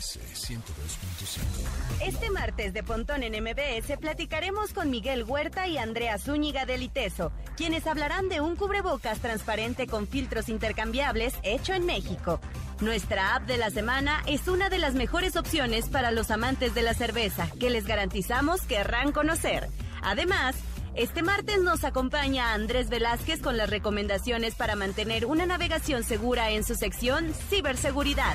[0.00, 2.06] MBS 102.5.
[2.06, 7.32] Este martes de Pontón en MBS platicaremos con Miguel Huerta y Andrea Zúñiga del ITESO,
[7.56, 12.40] quienes hablarán de un cubrebocas transparente con filtros intercambiables hecho en México.
[12.80, 16.82] Nuestra app de la semana es una de las mejores opciones para los amantes de
[16.82, 19.68] la cerveza, que les garantizamos querrán conocer.
[20.02, 20.56] Además,
[20.94, 26.64] este martes nos acompaña Andrés Velázquez con las recomendaciones para mantener una navegación segura en
[26.64, 28.34] su sección Ciberseguridad.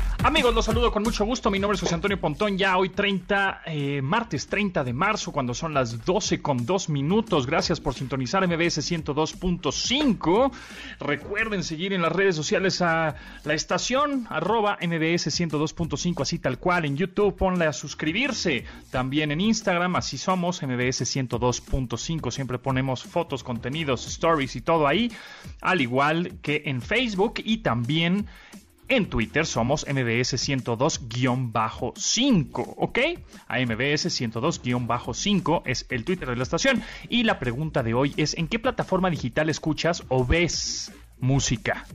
[0.23, 1.49] Amigos, los saludo con mucho gusto.
[1.49, 2.55] Mi nombre es José Antonio Pontón.
[2.55, 7.47] Ya hoy 30, eh, martes 30 de marzo, cuando son las 12 con 2 minutos.
[7.47, 10.51] Gracias por sintonizar MBS 102.5.
[10.99, 16.85] Recuerden seguir en las redes sociales a la estación arroba MBS 102.5, así tal cual.
[16.85, 18.65] En YouTube ponle a suscribirse.
[18.91, 22.29] También en Instagram, así somos, MBS 102.5.
[22.29, 25.11] Siempre ponemos fotos, contenidos, stories y todo ahí.
[25.61, 28.27] Al igual que en Facebook y también
[28.91, 32.99] en Twitter somos MBS 102-5, ¿ok?
[33.47, 36.83] A MBS 102-5 es el Twitter de la estación.
[37.07, 41.85] Y la pregunta de hoy es, ¿en qué plataforma digital escuchas o ves música?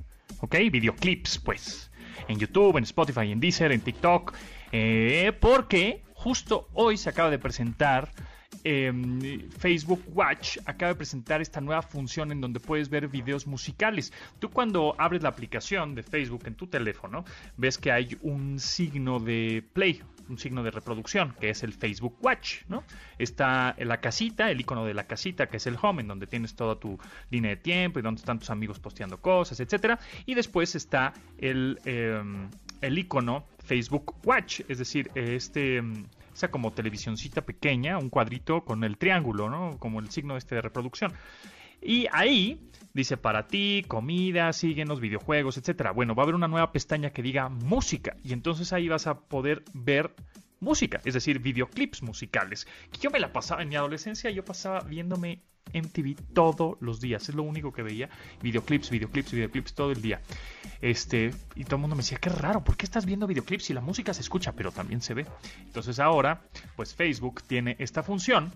[0.41, 0.55] ¿Ok?
[0.73, 1.91] Videoclips, pues.
[2.29, 4.33] En YouTube, en Spotify, en Deezer, en TikTok.
[4.73, 8.11] Eh, porque justo hoy se acaba de presentar
[8.69, 14.13] eh, Facebook Watch acaba de presentar esta nueva función en donde puedes ver videos musicales.
[14.41, 17.25] Tú cuando abres la aplicación de Facebook en tu teléfono,
[17.57, 22.17] ves que hay un signo de play, un signo de reproducción, que es el Facebook
[22.21, 22.83] Watch, ¿no?
[23.19, 26.27] Está en la casita, el icono de la casita, que es el home, en donde
[26.27, 26.99] tienes toda tu
[27.31, 30.01] línea de tiempo y donde están tus amigos posteando cosas, etcétera.
[30.25, 32.21] Y después está el, eh,
[32.81, 35.85] el icono Facebook Watch, es decir, este
[36.37, 39.79] esa como televisioncita pequeña, un cuadrito con el triángulo, ¿no?
[39.79, 41.13] Como el signo este de reproducción.
[41.81, 45.93] Y ahí dice para ti, comida, síguenos, videojuegos, etcétera.
[45.93, 49.21] Bueno, va a haber una nueva pestaña que diga música y entonces ahí vas a
[49.21, 50.15] poder ver
[50.61, 52.67] música, es decir, videoclips musicales.
[53.01, 55.43] Yo me la pasaba en mi adolescencia, yo pasaba viéndome
[55.73, 58.09] MTV todos los días, es lo único que veía,
[58.43, 60.21] videoclips, videoclips, videoclips todo el día.
[60.81, 63.75] Este, y todo el mundo me decía, qué raro, ¿por qué estás viendo videoclips si
[63.75, 65.27] la música se escucha, pero también se ve?
[65.61, 66.43] Entonces ahora,
[66.77, 68.53] pues Facebook tiene esta función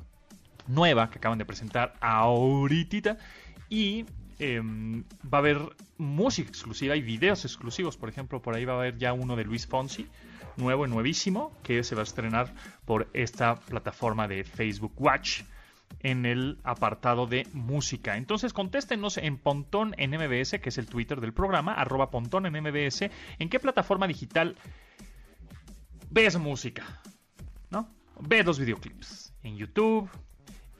[0.66, 3.19] nueva que acaban de presentar ahorita
[3.69, 4.04] y
[4.38, 5.59] em, va a haber
[5.99, 7.97] música exclusiva y videos exclusivos.
[7.97, 10.06] Por ejemplo, por ahí va a haber ya uno de Luis Fonsi,
[10.56, 12.53] nuevo y nuevísimo, que se va a estrenar
[12.84, 15.43] por esta plataforma de Facebook Watch
[15.98, 18.16] en el apartado de música.
[18.16, 22.54] Entonces contéstenos en Pontón en MBS, que es el Twitter del programa, arroba Pontón en
[22.56, 24.56] en qué plataforma digital
[26.10, 27.00] ves música,
[27.70, 27.88] ¿no?
[28.20, 30.10] Ves los videoclips en YouTube,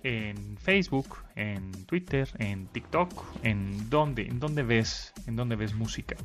[0.03, 6.16] en Facebook, en Twitter, en TikTok, en dónde, en dónde ves, en dónde ves música.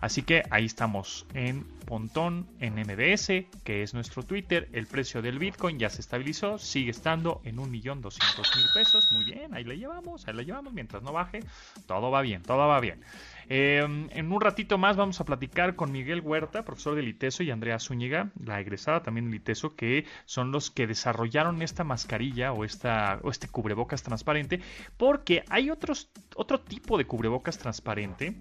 [0.00, 4.68] Así que ahí estamos en Pontón, en MBS, que es nuestro Twitter.
[4.72, 9.10] El precio del Bitcoin ya se estabilizó, sigue estando en 1.200.000 pesos.
[9.12, 10.72] Muy bien, ahí le llevamos, ahí le llevamos.
[10.72, 11.40] Mientras no baje,
[11.86, 13.02] todo va bien, todo va bien.
[13.48, 13.78] Eh,
[14.10, 17.78] en un ratito más vamos a platicar con Miguel Huerta, profesor del ITESO, y Andrea
[17.78, 23.18] Zúñiga, la egresada también del ITESO, que son los que desarrollaron esta mascarilla o, esta,
[23.22, 24.60] o este cubrebocas transparente,
[24.96, 28.36] porque hay otros, otro tipo de cubrebocas transparente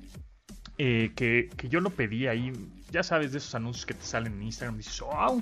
[0.77, 2.53] eh, que, que, yo lo pedí ahí,
[2.91, 5.41] ya sabes, de esos anuncios que te salen en Instagram, dices, oh,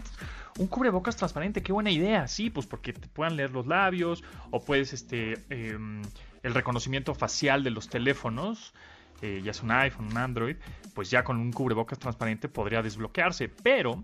[0.58, 4.64] un, cubrebocas transparente, qué buena idea, sí, pues porque te puedan leer los labios, o
[4.64, 5.78] puedes, este, eh,
[6.44, 8.74] el reconocimiento facial de los teléfonos,
[9.22, 10.58] eh, ya es un iPhone, un Android,
[10.94, 14.04] pues ya con un cubrebocas transparente podría desbloquearse, pero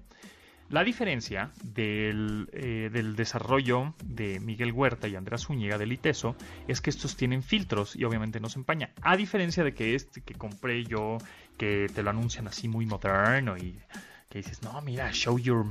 [0.71, 6.35] la diferencia del, eh, del, desarrollo de Miguel Huerta y Andrés Zúñiga del ITESO
[6.67, 8.91] es que estos tienen filtros y obviamente no se empaña.
[9.01, 11.17] A diferencia de que este que compré yo,
[11.57, 13.77] que te lo anuncian así muy moderno y
[14.29, 15.65] que dices, no, mira, show, your,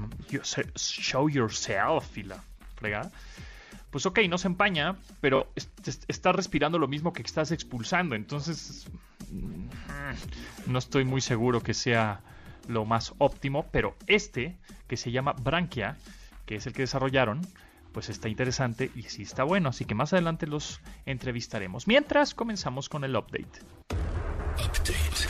[0.77, 2.45] show yourself y la
[2.77, 3.11] fregada.
[3.91, 5.51] Pues ok, no se empaña, pero
[6.09, 8.15] estás respirando lo mismo que estás expulsando.
[8.15, 8.87] Entonces,
[9.31, 12.21] mm, no estoy muy seguro que sea
[12.71, 14.57] lo más óptimo, pero este,
[14.89, 15.97] que se llama Branquia,
[16.47, 17.41] que es el que desarrollaron,
[17.93, 21.87] pues está interesante y sí está bueno, así que más adelante los entrevistaremos.
[21.87, 23.61] Mientras comenzamos con el update.
[24.55, 25.21] Update.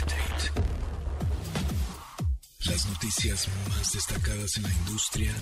[2.67, 5.33] Las noticias más destacadas en la industria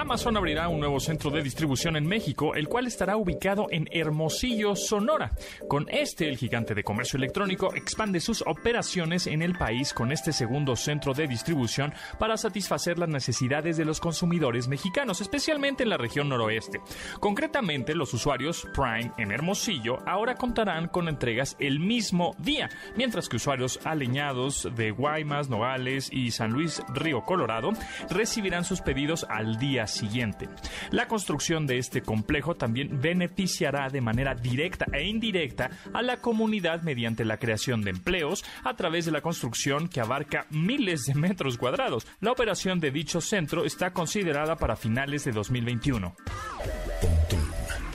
[0.00, 4.74] Amazon abrirá un nuevo centro de distribución en México, el cual estará ubicado en Hermosillo,
[4.74, 5.32] Sonora.
[5.68, 10.32] Con este, el gigante de comercio electrónico expande sus operaciones en el país con este
[10.32, 15.98] segundo centro de distribución para satisfacer las necesidades de los consumidores mexicanos, especialmente en la
[15.98, 16.80] región noroeste.
[17.20, 23.36] Concretamente, los usuarios Prime en Hermosillo ahora contarán con entregas el mismo día, mientras que
[23.36, 27.72] usuarios aleñados de Guaymas, Nogales y San Luis Río Colorado
[28.08, 30.48] recibirán sus pedidos al día siguiente.
[30.90, 36.82] La construcción de este complejo también beneficiará de manera directa e indirecta a la comunidad
[36.82, 41.58] mediante la creación de empleos a través de la construcción que abarca miles de metros
[41.58, 42.06] cuadrados.
[42.20, 46.14] La operación de dicho centro está considerada para finales de 2021.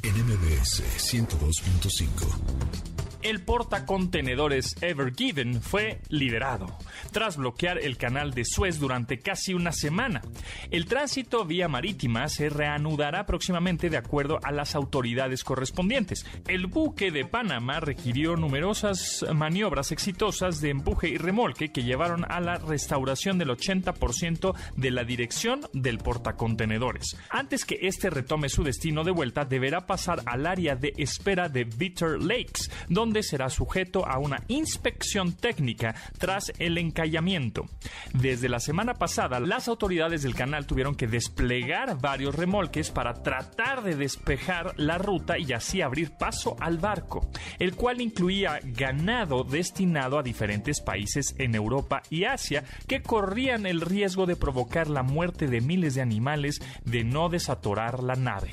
[0.03, 2.94] NMBS 102.5
[3.25, 6.77] el portacontenedores Ever Given fue liberado
[7.11, 10.21] tras bloquear el canal de Suez durante casi una semana.
[10.69, 16.23] El tránsito vía marítima se reanudará próximamente de acuerdo a las autoridades correspondientes.
[16.47, 22.39] El buque de Panamá requirió numerosas maniobras exitosas de empuje y remolque que llevaron a
[22.39, 27.17] la restauración del 80% de la dirección del portacontenedores.
[27.31, 31.63] Antes que este retome su destino de vuelta, deberá pasar al área de espera de
[31.63, 37.65] Bitter Lakes, donde será sujeto a una inspección técnica tras el encallamiento.
[38.13, 43.83] Desde la semana pasada, las autoridades del canal tuvieron que desplegar varios remolques para tratar
[43.83, 47.29] de despejar la ruta y así abrir paso al barco,
[47.59, 53.81] el cual incluía ganado destinado a diferentes países en Europa y Asia que corrían el
[53.81, 58.51] riesgo de provocar la muerte de miles de animales de no desatorar la nave.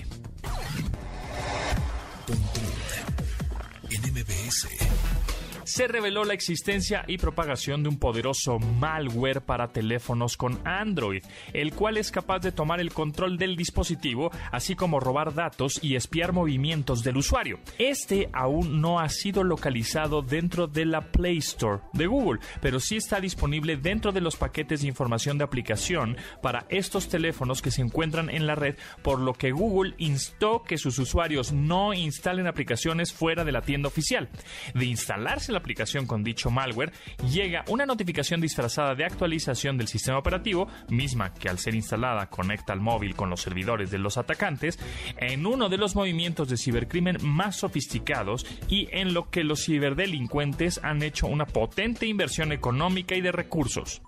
[4.53, 5.22] See.
[5.65, 11.23] Se reveló la existencia y propagación de un poderoso malware para teléfonos con Android,
[11.53, 15.97] el cual es capaz de tomar el control del dispositivo, así como robar datos y
[15.97, 17.59] espiar movimientos del usuario.
[17.79, 22.97] Este aún no ha sido localizado dentro de la Play Store de Google, pero sí
[22.97, 27.83] está disponible dentro de los paquetes de información de aplicación para estos teléfonos que se
[27.83, 33.13] encuentran en la red, por lo que Google instó que sus usuarios no instalen aplicaciones
[33.13, 34.29] fuera de la tienda oficial.
[34.75, 36.93] De instalarse la aplicación con dicho malware,
[37.31, 42.73] llega una notificación disfrazada de actualización del sistema operativo, misma que al ser instalada conecta
[42.73, 44.79] al móvil con los servidores de los atacantes,
[45.17, 50.81] en uno de los movimientos de cibercrimen más sofisticados y en lo que los ciberdelincuentes
[50.83, 54.03] han hecho una potente inversión económica y de recursos.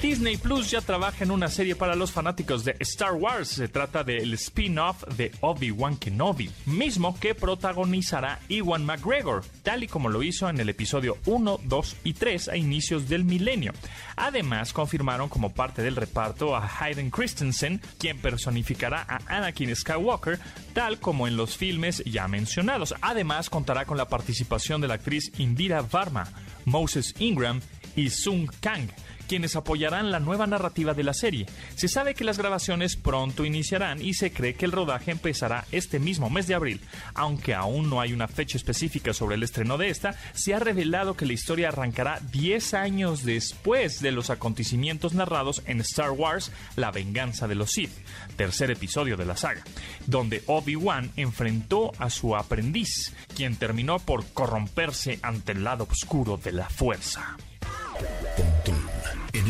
[0.00, 3.48] Disney Plus ya trabaja en una serie para los fanáticos de Star Wars.
[3.48, 10.08] Se trata del spin-off de Obi-Wan Kenobi, mismo que protagonizará Ewan McGregor, tal y como
[10.08, 13.74] lo hizo en el episodio 1, 2 y 3 a inicios del milenio.
[14.16, 20.40] Además, confirmaron como parte del reparto a Hayden Christensen, quien personificará a Anakin Skywalker,
[20.72, 22.94] tal como en los filmes ya mencionados.
[23.02, 26.26] Además, contará con la participación de la actriz Indira Varma,
[26.64, 27.60] Moses Ingram
[27.96, 28.88] y Sung Kang
[29.30, 31.46] quienes apoyarán la nueva narrativa de la serie.
[31.76, 36.00] Se sabe que las grabaciones pronto iniciarán y se cree que el rodaje empezará este
[36.00, 36.80] mismo mes de abril.
[37.14, 41.14] Aunque aún no hay una fecha específica sobre el estreno de esta, se ha revelado
[41.16, 46.90] que la historia arrancará 10 años después de los acontecimientos narrados en Star Wars La
[46.90, 47.92] venganza de los Sith,
[48.34, 49.62] tercer episodio de la saga,
[50.08, 56.50] donde Obi-Wan enfrentó a su aprendiz, quien terminó por corromperse ante el lado oscuro de
[56.50, 57.36] la fuerza.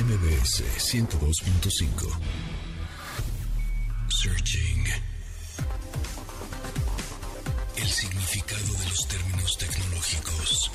[0.01, 2.09] NMBS 102.5.
[4.09, 4.85] Searching.
[7.77, 10.71] El significado de los términos tecnológicos.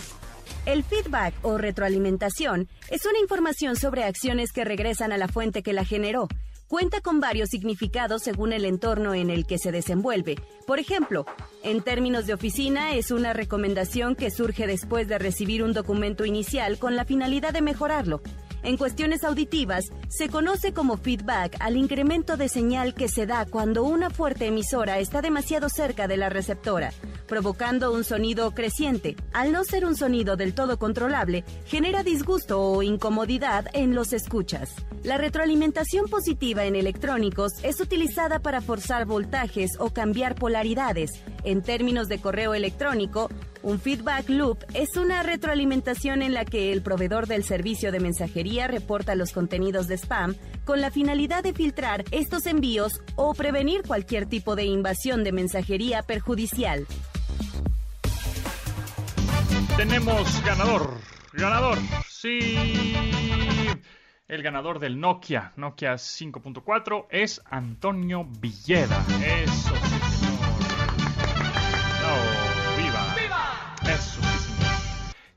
[0.67, 5.73] El feedback o retroalimentación es una información sobre acciones que regresan a la fuente que
[5.73, 6.27] la generó
[6.67, 10.35] cuenta con varios significados según el entorno en el que se desenvuelve.
[10.65, 11.25] Por ejemplo,
[11.63, 16.77] en términos de oficina es una recomendación que surge después de recibir un documento inicial
[16.79, 18.21] con la finalidad de mejorarlo.
[18.65, 23.83] En cuestiones auditivas, se conoce como feedback al incremento de señal que se da cuando
[23.83, 26.91] una fuerte emisora está demasiado cerca de la receptora,
[27.27, 29.17] provocando un sonido creciente.
[29.33, 34.73] Al no ser un sonido del todo controlable, genera disgusto o incomodidad en los escuchas.
[35.03, 41.11] La retroalimentación positiva en electrónicos es utilizada para forzar voltajes o cambiar polaridades.
[41.43, 43.29] En términos de correo electrónico,
[43.65, 48.67] un feedback loop es una retroalimentación en la que el proveedor del servicio de mensajería
[48.67, 54.27] reporta los contenidos de spam con la finalidad de filtrar estos envíos o prevenir cualquier
[54.27, 56.85] tipo de invasión de mensajería perjudicial.
[59.75, 60.91] Tenemos ganador
[61.33, 61.77] ganador.
[62.07, 62.55] Sí.
[64.27, 69.05] El ganador del Nokia, Nokia 5.4, es Antonio Villeda.
[69.23, 70.44] Eso señor.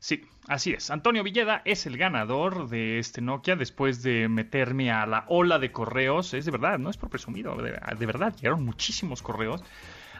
[0.08, 0.90] Sí, así es.
[0.90, 5.70] Antonio Villeda es el ganador de este Nokia después de meterme a la ola de
[5.70, 6.32] correos.
[6.32, 9.62] Es de verdad, no es por presumido, de, verdad, llegaron muchísimos correos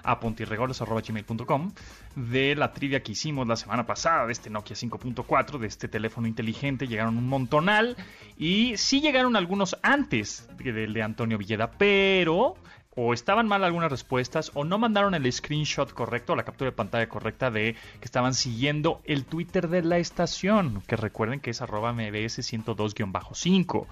[0.03, 1.73] a pontirregolos.gmail.com
[2.17, 6.27] de la trivia que hicimos la semana pasada de este Nokia 5.4, de este teléfono
[6.27, 6.87] inteligente.
[6.87, 7.97] Llegaron un montonal
[8.37, 12.57] y sí llegaron algunos antes del de Antonio Villeda, pero
[13.01, 17.09] o estaban mal algunas respuestas o no mandaron el screenshot correcto, la captura de pantalla
[17.09, 21.93] correcta de que estaban siguiendo el Twitter de la estación, que recuerden que es arroba
[21.93, 23.87] mbs 102-5.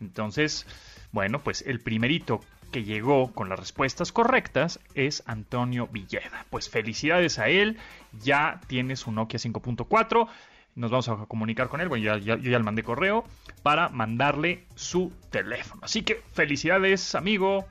[0.00, 0.64] Entonces,
[1.10, 2.38] bueno, pues el primerito
[2.70, 6.46] que llegó con las respuestas correctas es Antonio Villeda.
[6.48, 7.78] Pues felicidades a él,
[8.22, 10.28] ya tiene su Nokia 5.4.
[10.76, 13.24] Nos vamos a comunicar con él, bueno, ya, ya, yo ya le mandé correo
[13.64, 15.80] para mandarle su teléfono.
[15.84, 17.66] Así que felicidades, amigo,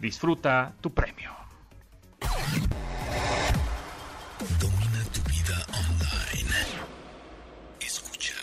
[0.00, 1.30] disfruta tu premio.
[4.58, 6.56] Domina tu vida online.
[7.80, 8.34] Escucha.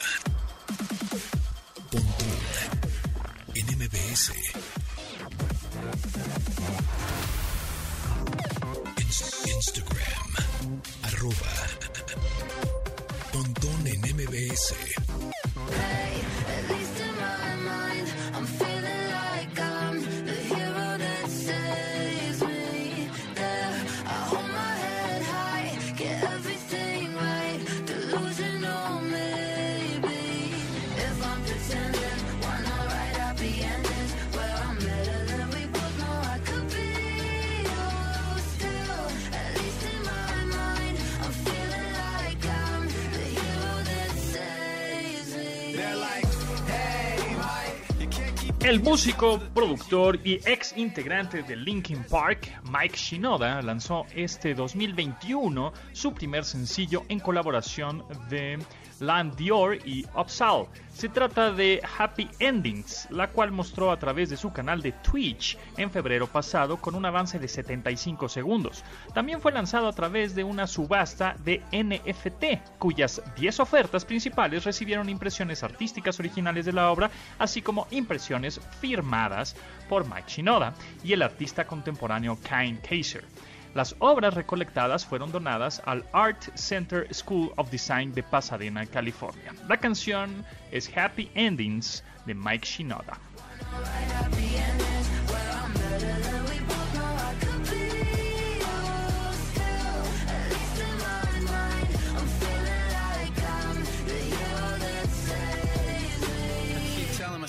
[1.92, 2.38] Pontón
[3.56, 4.32] en MBS.
[8.98, 10.82] Ins- Instagram.
[11.04, 11.54] Arroba.
[13.32, 14.74] Pontón en MBS.
[48.68, 56.14] El músico, productor y ex integrante de Linkin Park, Mike Shinoda, lanzó este 2021 su
[56.14, 58.60] primer sencillo en colaboración de
[59.00, 60.68] Land Dior y Upsal.
[60.94, 65.58] Se trata de Happy Endings, la cual mostró a través de su canal de Twitch
[65.78, 68.84] en febrero pasado con un avance de 75 segundos.
[69.14, 75.10] También fue lanzado a través de una subasta de NFT, cuyas 10 ofertas principales recibieron
[75.10, 79.56] impresiones artísticas originales de la obra, así como impresiones firmadas
[79.88, 80.74] por Mike Shinoda
[81.04, 83.24] y el artista contemporáneo Kyle Kaiser.
[83.78, 89.54] Las obras recolectadas fueron donadas al Art Center School of Design de Pasadena, California.
[89.68, 93.20] La canción es Happy Endings de Mike Shinoda.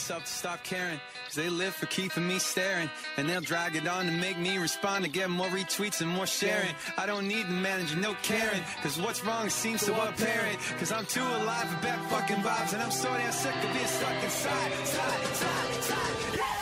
[0.08, 0.98] Myself to stop caring.
[1.26, 2.88] Cause they live for keeping me staring.
[3.18, 6.26] And they'll drag it on to make me respond to get more retweets and more
[6.26, 6.74] sharing.
[6.96, 8.62] I don't need the manager, no caring.
[8.82, 10.58] Cause what's wrong seems so apparent.
[10.78, 12.72] Cause I'm too alive for bad fucking vibes.
[12.72, 14.72] And I'm so damn sick of being stuck inside.
[14.86, 16.57] Side, side, side.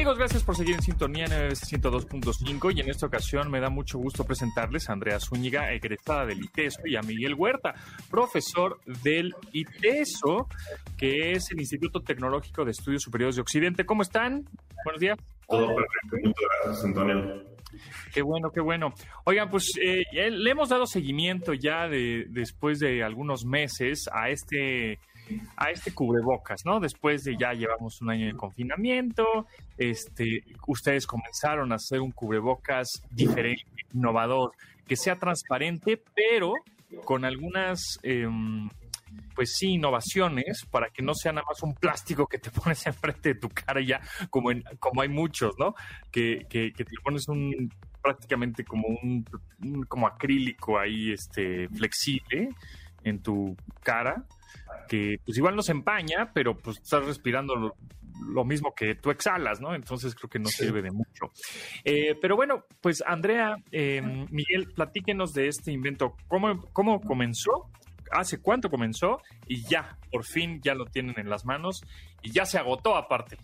[0.00, 3.68] Amigos, gracias por seguir en sintonía en MBS 102.5 y en esta ocasión me da
[3.68, 7.74] mucho gusto presentarles a Andrea Zúñiga, egresada del ITESO, y a Miguel Huerta,
[8.10, 10.48] profesor del ITESO,
[10.96, 13.84] que es el Instituto Tecnológico de Estudios Superiores de Occidente.
[13.84, 14.48] ¿Cómo están?
[14.86, 15.18] Buenos días.
[15.46, 16.16] Todo perfecto.
[16.22, 17.44] Muchas gracias, Antonio.
[18.14, 18.94] Qué bueno, qué bueno.
[19.24, 24.98] Oigan, pues eh, le hemos dado seguimiento ya de, después de algunos meses a este
[25.56, 26.80] a este cubrebocas, ¿no?
[26.80, 29.46] Después de ya llevamos un año de confinamiento,
[29.76, 34.52] este, ustedes comenzaron a hacer un cubrebocas diferente, innovador,
[34.86, 36.54] que sea transparente, pero
[37.04, 38.68] con algunas, em,
[39.34, 43.34] pues sí, innovaciones para que no sea nada más un plástico que te pones enfrente
[43.34, 45.74] de tu cara ya, como, en, como hay muchos, ¿no?
[46.10, 47.72] Que, que, te pones un
[48.02, 49.26] prácticamente como un,
[49.62, 52.48] un como acrílico ahí, este, flexible
[53.04, 54.24] en tu cara
[54.88, 57.74] que pues igual no se empaña, pero pues estás respirando lo,
[58.28, 59.74] lo mismo que tú exhalas, ¿no?
[59.74, 61.30] Entonces creo que no sirve de mucho.
[61.84, 66.16] Eh, pero bueno, pues Andrea, eh, Miguel, platíquenos de este invento.
[66.28, 67.70] ¿Cómo, ¿Cómo comenzó?
[68.10, 69.20] ¿Hace cuánto comenzó?
[69.46, 71.82] Y ya, por fin ya lo tienen en las manos
[72.22, 73.36] y ya se agotó aparte.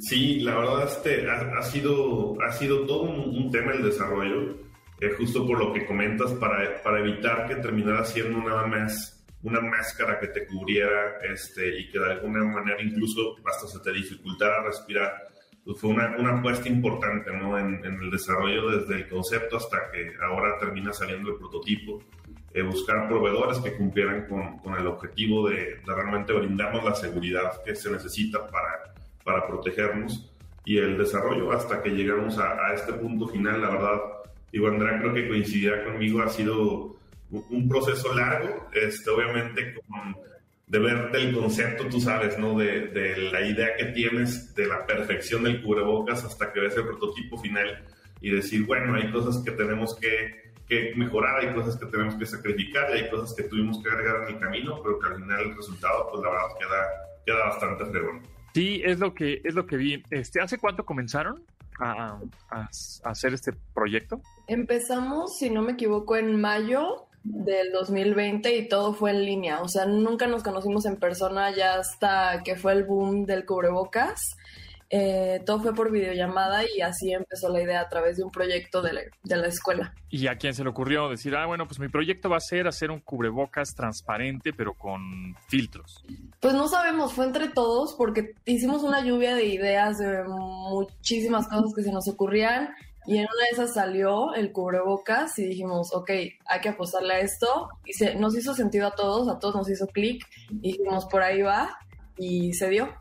[0.00, 4.56] Sí, la verdad este, ha, ha sido, ha sido todo un, un tema el desarrollo,
[5.00, 9.60] eh, justo por lo que comentas, para, para evitar que terminara siendo nada más una
[9.60, 14.64] máscara que te cubriera este, y que de alguna manera incluso hasta se te dificultara
[14.64, 15.28] respirar.
[15.64, 17.58] Pues fue una, una apuesta importante ¿no?
[17.58, 22.02] en, en el desarrollo desde el concepto hasta que ahora termina saliendo el prototipo.
[22.54, 27.62] Eh, buscar proveedores que cumplieran con, con el objetivo de, de realmente brindarnos la seguridad
[27.62, 30.32] que se necesita para, para protegernos
[30.64, 33.60] y el desarrollo hasta que llegamos a, a este punto final.
[33.60, 34.00] La verdad,
[34.50, 36.96] digo, Andrea creo que coincidirá conmigo, ha sido
[37.30, 40.16] un- proceso largo, este, obviamente con,
[40.66, 42.58] de ver del concepto, tú sabes, ¿no?
[42.58, 46.84] De, de la idea que tienes de la perfección del cubrebocas hasta que ves el
[46.84, 47.84] prototipo final
[48.20, 52.26] y decir, bueno, hay cosas que tenemos que, que mejorar, hay cosas que tenemos que
[52.26, 55.40] sacrificar y hay cosas que tuvimos que agregar en el camino, pero que al final
[55.40, 56.86] el resultado, pues la verdad queda,
[57.26, 58.22] queda bastante fregón.
[58.54, 60.02] Sí, es lo que, es lo que vi.
[60.10, 61.42] Este, ¿Hace cuánto comenzaron
[61.78, 62.18] a,
[62.50, 62.68] a- a
[63.10, 64.20] hacer este proyecto?
[64.48, 69.60] Empezamos, si no me equivoco, en mayo del 2020 y todo fue en línea.
[69.60, 74.36] O sea, nunca nos conocimos en persona ya hasta que fue el boom del cubrebocas.
[74.90, 78.80] Eh, todo fue por videollamada y así empezó la idea a través de un proyecto
[78.80, 79.92] de la, de la escuela.
[80.08, 82.66] ¿Y a quién se le ocurrió decir, ah, bueno, pues mi proyecto va a ser
[82.66, 86.02] hacer un cubrebocas transparente, pero con filtros?
[86.40, 91.74] Pues no sabemos, fue entre todos porque hicimos una lluvia de ideas de muchísimas cosas
[91.76, 92.70] que se nos ocurrían
[93.08, 97.20] y en una de esas salió el cubrebocas y dijimos, ok, hay que apostarle a
[97.20, 101.22] esto y se, nos hizo sentido a todos, a todos nos hizo clic dijimos, por
[101.22, 101.78] ahí va
[102.18, 102.94] y se dio.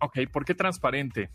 [0.00, 1.30] Ok, ¿por qué transparente?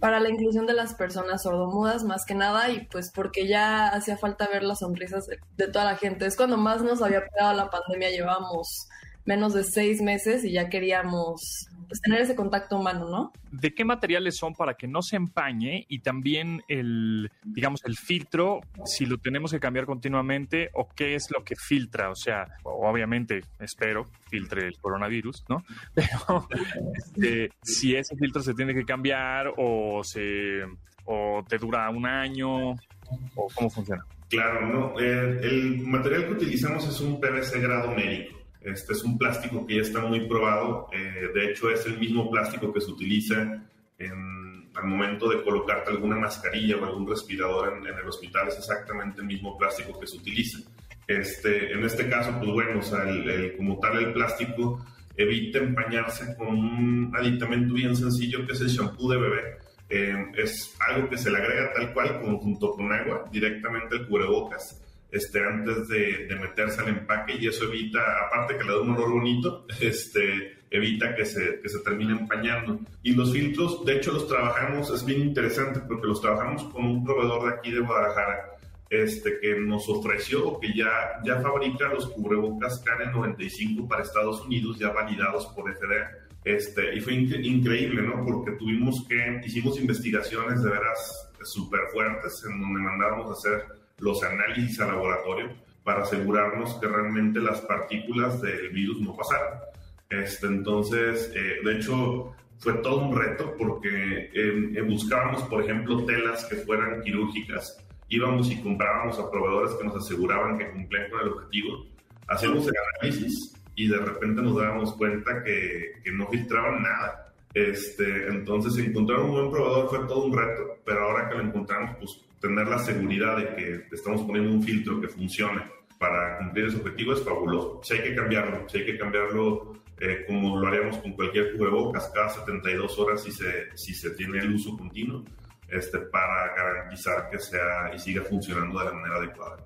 [0.00, 4.16] Para la inclusión de las personas sordomudas más que nada y pues porque ya hacía
[4.16, 6.26] falta ver las sonrisas de, de toda la gente.
[6.26, 8.88] Es cuando más nos había pegado la pandemia, llevamos
[9.24, 13.32] menos de seis meses y ya queríamos pues, tener ese contacto humano, ¿no?
[13.50, 18.60] ¿De qué materiales son para que no se empañe y también el, digamos, el filtro,
[18.84, 22.08] si lo tenemos que cambiar continuamente o qué es lo que filtra?
[22.08, 25.64] O sea, obviamente, espero, filtre el coronavirus, ¿no?
[25.94, 26.46] Pero
[26.94, 30.60] este, si ese filtro se tiene que cambiar o, se,
[31.06, 34.06] o te dura un año o cómo funciona.
[34.28, 35.00] Claro, no.
[35.00, 38.39] Eh, el material que utilizamos es un PVC grado médico.
[38.62, 40.88] Este es un plástico que ya está muy probado.
[40.92, 43.62] eh, de hecho, es el mismo plástico que se utiliza
[43.98, 48.48] en, al momento de colocarte alguna mascarilla o algún respirador en, en el hospital.
[48.48, 50.58] Es exactamente el mismo plástico que se utiliza.
[51.06, 54.84] Este, en este caso, pues bueno, o sea, el- el- como tal el plástico
[55.16, 59.42] evita empañarse con un aditamento bien sencillo que es el shampoo de bebé.
[59.88, 64.06] Eh, es algo que se le agrega tal cual, como junto con agua, directamente al
[64.06, 64.80] cubrebocas,
[65.12, 68.90] este, antes de, de meterse al empaque y eso evita, aparte que le da un
[68.90, 72.78] olor bonito, este, evita que se, que se termine empañando.
[73.02, 77.04] Y los filtros, de hecho, los trabajamos, es bien interesante porque los trabajamos con un
[77.04, 78.56] proveedor de aquí de Guadalajara,
[78.88, 84.90] este, que nos ofreció que ya, ya fabrica los cubrebocas KN95 para Estados Unidos, ya
[84.90, 86.10] validados por FDA.
[86.44, 88.24] Este, y fue incre- increíble, ¿no?
[88.24, 93.64] Porque tuvimos que, hicimos investigaciones de veras súper fuertes en donde mandábamos a hacer
[94.00, 95.50] los análisis al laboratorio
[95.84, 99.60] para asegurarnos que realmente las partículas del virus no pasaran.
[100.08, 106.04] Este, entonces, eh, de hecho, fue todo un reto porque eh, eh, buscábamos, por ejemplo,
[106.04, 111.20] telas que fueran quirúrgicas, íbamos y comprábamos a proveedores que nos aseguraban que cumplían con
[111.20, 111.86] el objetivo,
[112.28, 117.32] hacíamos el análisis y de repente nos dábamos cuenta que, que no filtraban nada.
[117.54, 121.96] Este, entonces, encontrar un buen proveedor fue todo un reto, pero ahora que lo encontramos,
[121.98, 125.62] pues tener la seguridad de que estamos poniendo un filtro que funcione
[125.98, 127.80] para cumplir ese objetivo es fabuloso.
[127.82, 132.10] Si hay que cambiarlo, si hay que cambiarlo eh, como lo haríamos con cualquier cubrebocas
[132.14, 135.22] cada 72 horas si se, si se tiene el uso continuo,
[135.68, 139.58] este, para garantizar que sea y siga funcionando de la manera adecuada.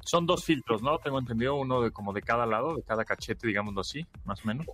[0.00, 0.98] Son dos filtros, ¿no?
[0.98, 4.48] Tengo entendido uno de como de cada lado, de cada cachete, digámoslo así, más o
[4.48, 4.66] menos.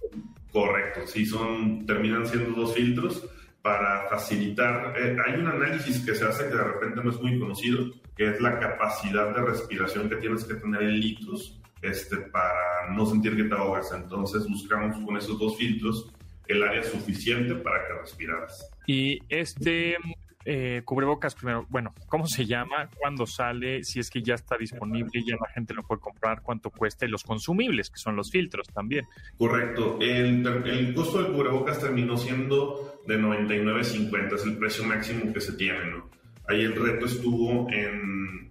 [0.53, 3.29] Correcto, sí, son, terminan siendo dos filtros
[3.63, 4.95] para facilitar.
[4.99, 8.29] eh, hay un análisis que se hace que de repente no es muy conocido, que
[8.31, 13.37] es la capacidad de respiración que tienes que tener en litros este, para no sentir
[13.37, 13.93] que te ahogas.
[13.93, 16.11] Entonces buscamos con esos dos filtros
[16.49, 18.69] el área suficiente para que respiraras.
[18.87, 19.97] Y este,
[20.45, 22.89] eh, cubrebocas primero, bueno, ¿cómo se llama?
[22.99, 23.85] ¿Cuándo sale?
[23.85, 27.09] Si es que ya está disponible, ya la gente lo puede comprar, cuánto cuesta y
[27.09, 29.07] los consumibles, que son los filtros también.
[29.39, 29.99] Correcto.
[30.01, 35.91] El, costo del cubrebocas terminó siendo de 99.50, es el precio máximo que se tiene,
[35.91, 36.11] ¿no?
[36.49, 38.51] Ahí el reto estuvo en,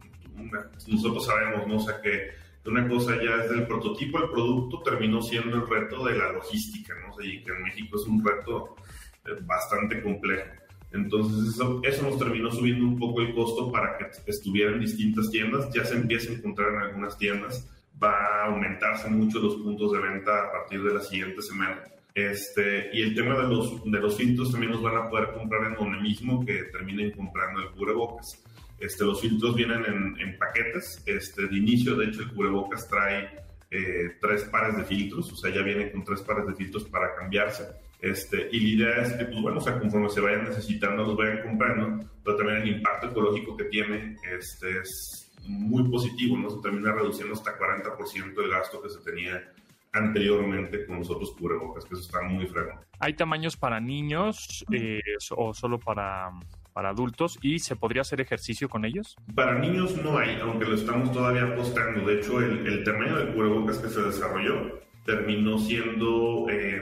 [0.87, 1.77] nosotros sabemos, ¿no?
[1.77, 2.31] O sea, que
[2.65, 6.93] una cosa ya es del prototipo al producto, terminó siendo el reto de la logística,
[7.01, 7.13] ¿no?
[7.13, 8.75] O sea, y que en México es un reto
[9.25, 10.45] eh, bastante complejo.
[10.93, 15.29] Entonces eso, eso nos terminó subiendo un poco el costo para que estuviera en distintas
[15.29, 15.71] tiendas.
[15.73, 17.69] Ya se empieza a encontrar en algunas tiendas.
[18.01, 21.83] Va a aumentarse mucho los puntos de venta a partir de la siguiente semana.
[22.13, 25.65] Este, y el tema de los, de los filtros también los van a poder comprar
[25.67, 28.43] en donde mismo que terminen comprando el cubrebocas.
[28.79, 31.01] Este, los filtros vienen en, en paquetes.
[31.05, 33.29] Este, de inicio, de hecho, el cubrebocas trae
[33.69, 37.15] eh, tres pares de filtros, o sea, ya viene con tres pares de filtros para
[37.15, 37.63] cambiarse.
[38.01, 41.15] Este, y la idea es que, pues bueno, o sea, conforme se vayan necesitando, los
[41.15, 46.49] vayan comprando, pero también el impacto ecológico que tiene este, es muy positivo, ¿no?
[46.49, 49.53] Se termina reduciendo hasta 40% el gasto que se tenía
[49.93, 52.79] anteriormente con los otros cubrebocas, que eso está muy fregón.
[52.99, 55.01] ¿Hay tamaños para niños eh,
[55.35, 56.31] o solo para,
[56.73, 59.15] para adultos y se podría hacer ejercicio con ellos?
[59.35, 62.07] Para niños no hay, aunque lo estamos todavía apostando.
[62.07, 66.45] De hecho, el, el tamaño del cubrebocas que se desarrolló terminó siendo...
[66.49, 66.81] eh,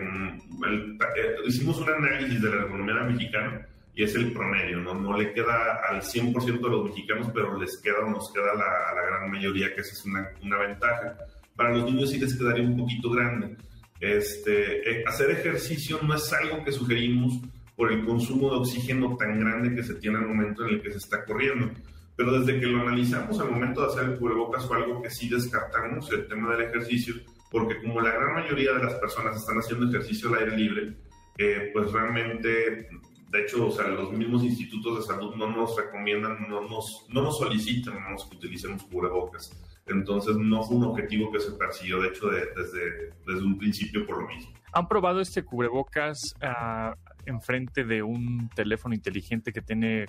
[0.68, 4.94] el- eh, hicimos un análisis de la economía mexicana y es el promedio, ¿no?
[4.94, 8.90] No le queda al 100% de los mexicanos, pero les queda o nos queda la,
[8.92, 11.18] a la gran mayoría, que esa es una, una ventaja.
[11.56, 13.56] Para los niños sí les quedaría un poquito grande.
[14.00, 17.34] Este, eh, hacer ejercicio no es algo que sugerimos
[17.76, 20.92] por el consumo de oxígeno tan grande que se tiene al momento en el que
[20.92, 21.70] se está corriendo.
[22.16, 25.30] Pero desde que lo analizamos al momento de hacer el cubrebocas fue algo que sí
[25.30, 27.16] descartamos, el tema del ejercicio,
[27.52, 30.94] porque como la gran mayoría de las personas están haciendo ejercicio al aire libre,
[31.38, 32.88] eh, pues realmente,
[33.30, 37.22] de hecho, o sea, los mismos institutos de salud no nos recomiendan, no nos, no
[37.22, 39.52] nos solicitan no nos que utilicemos cubrebocas.
[39.88, 44.06] Entonces no fue un objetivo que se persiguió, de hecho, de- desde, desde un principio
[44.06, 44.54] por lo mismo.
[44.72, 50.06] ¿Han probado este cubrebocas ah, enfrente de un teléfono inteligente que tiene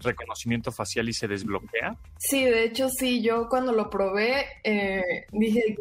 [0.00, 1.96] reconocimiento facial y se desbloquea?
[2.18, 5.76] Sí, de hecho sí, yo cuando lo probé eh, dije,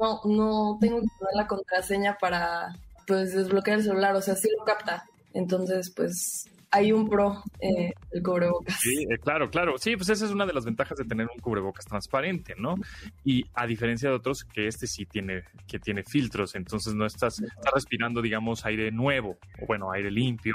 [0.00, 2.74] no, no tengo que poner la contraseña para
[3.06, 5.04] pues desbloquear el celular, o sea, sí lo capta.
[5.32, 8.78] Entonces, pues hay un pro eh, el cubrebocas.
[8.80, 9.78] Sí, eh, claro, claro.
[9.78, 12.76] Sí, pues esa es una de las ventajas de tener un cubrebocas transparente, ¿no?
[13.24, 17.40] Y a diferencia de otros, que este sí tiene, que tiene filtros, entonces no estás,
[17.40, 20.54] estás respirando, digamos, aire nuevo, o bueno, aire limpio,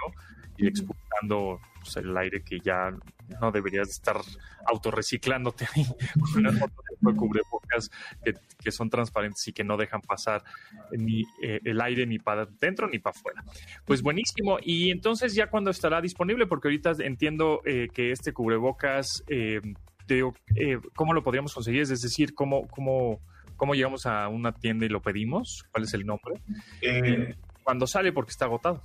[0.57, 2.91] y expulsando pues, el aire que ya
[3.39, 4.17] no deberías estar
[4.65, 5.85] autorreciclándote ahí
[6.33, 7.89] con tipo de cubrebocas
[8.23, 8.33] que,
[8.63, 10.43] que son transparentes y que no dejan pasar
[10.91, 13.43] ni eh, el aire ni para dentro ni para afuera.
[13.85, 14.57] Pues buenísimo.
[14.61, 19.61] Y entonces ya cuando estará disponible, porque ahorita entiendo eh, que este cubrebocas, eh,
[20.07, 21.81] digo, eh, ¿cómo lo podríamos conseguir?
[21.81, 23.21] Es decir, ¿cómo, cómo,
[23.55, 25.63] ¿cómo llegamos a una tienda y lo pedimos?
[25.71, 26.41] ¿Cuál es el nombre?
[27.63, 28.83] Cuando sale porque está agotado.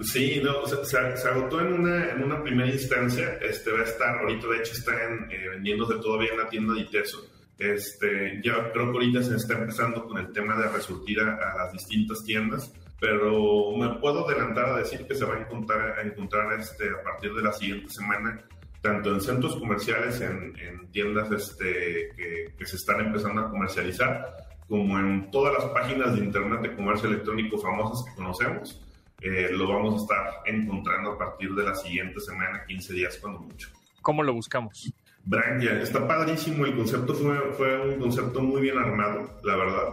[0.00, 3.38] Sí, no, se, se- se agotó en una, en una primera instancia.
[3.40, 4.92] Este va a estar, ahorita de hecho está
[5.30, 7.26] eh, vendiéndose todavía en la tienda de Iteso.
[7.58, 11.56] Este, ya creo que ahorita se está empezando con el tema de resurtir a, a
[11.64, 16.02] las distintas tiendas, pero me puedo adelantar a decir que se va a encontrar, a
[16.02, 18.40] encontrar este, a partir de la siguiente semana,
[18.80, 24.24] tanto en centros comerciales, en, en tiendas este, que, que se están empezando a comercializar,
[24.68, 28.84] como en todas las páginas de internet de comercio electrónico famosas que conocemos.
[29.20, 33.40] Eh, lo vamos a estar encontrando a partir de la siguiente semana, 15 días cuando
[33.40, 33.68] mucho.
[34.02, 34.92] ¿Cómo lo buscamos?
[35.24, 39.88] Brangia, está padrísimo, el concepto fue, fue un concepto muy bien armado, la verdad.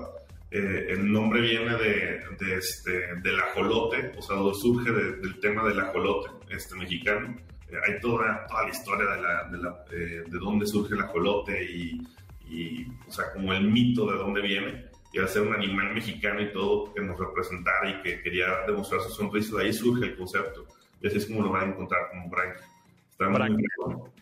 [0.52, 5.68] Eh, el nombre viene de, de este, del ajolote, o sea, surge de- del tema
[5.68, 7.36] del ajolote este, mexicano.
[7.68, 11.02] Eh, hay toda, toda la historia de, la, de, la, eh, de dónde surge el
[11.02, 12.00] ajolote y,
[12.48, 14.86] y, o sea, como el mito de dónde viene.
[15.16, 19.00] Y al ser un animal mexicano y todo que nos representara y que quería demostrar
[19.00, 20.68] su sonrisa, de ahí surge el concepto.
[21.02, 22.62] Y así es como lo van a encontrar como Brangia.
[23.12, 23.68] Está muy Branquia.
[23.78, 24.14] bueno.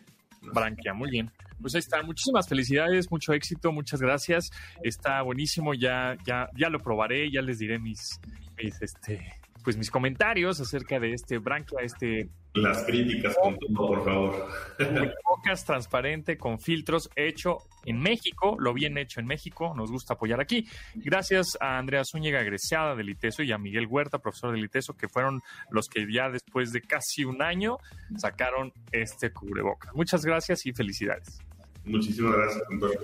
[0.54, 1.32] Branquia, muy bien.
[1.60, 2.04] Pues ahí está.
[2.04, 4.52] Muchísimas felicidades, mucho éxito, muchas gracias.
[4.84, 8.20] Está buenísimo, ya, ya, ya lo probaré, ya les diré mis,
[8.56, 14.04] mis este, pues mis comentarios acerca de este Branquia, este Las críticas, con todo, por
[14.04, 14.48] favor.
[14.78, 20.40] Cubrebocas transparente con filtros hecho en México, lo bien hecho en México, nos gusta apoyar
[20.42, 20.68] aquí.
[20.96, 25.08] Gracias a Andrea Zúñiga, egresada del ITESO, y a Miguel Huerta, profesor del ITESO, que
[25.08, 27.78] fueron los que ya después de casi un año
[28.18, 29.94] sacaron este cubrebocas.
[29.96, 31.40] Muchas gracias y felicidades.
[31.86, 33.00] Muchísimas gracias, Antonio.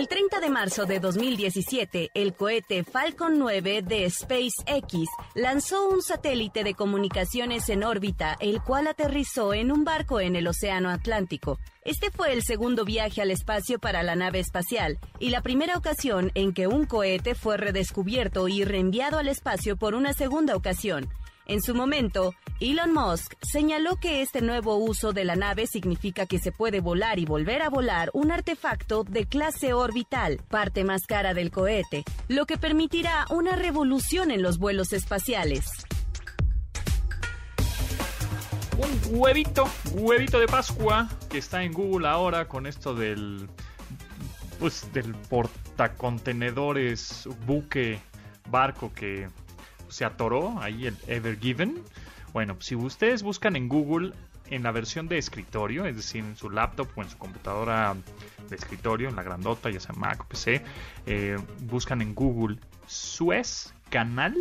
[0.00, 6.64] El 30 de marzo de 2017, el cohete Falcon 9 de SpaceX lanzó un satélite
[6.64, 11.58] de comunicaciones en órbita, el cual aterrizó en un barco en el Océano Atlántico.
[11.84, 16.30] Este fue el segundo viaje al espacio para la nave espacial y la primera ocasión
[16.34, 21.10] en que un cohete fue redescubierto y reenviado al espacio por una segunda ocasión.
[21.46, 26.38] En su momento, Elon Musk señaló que este nuevo uso de la nave significa que
[26.38, 31.34] se puede volar y volver a volar un artefacto de clase orbital, parte más cara
[31.34, 35.64] del cohete, lo que permitirá una revolución en los vuelos espaciales.
[38.76, 43.48] Un huevito, huevito de Pascua que está en Google ahora con esto del
[44.58, 47.98] pues del portacontenedores buque
[48.50, 49.28] barco que
[49.90, 51.82] se atoró ahí el Ever Given.
[52.32, 54.12] Bueno, si ustedes buscan en Google
[54.48, 57.96] en la versión de escritorio, es decir, en su laptop o en su computadora
[58.48, 60.62] de escritorio, en la grandota, ya sea Mac o PC,
[61.06, 64.36] eh, buscan en Google Suez Canal,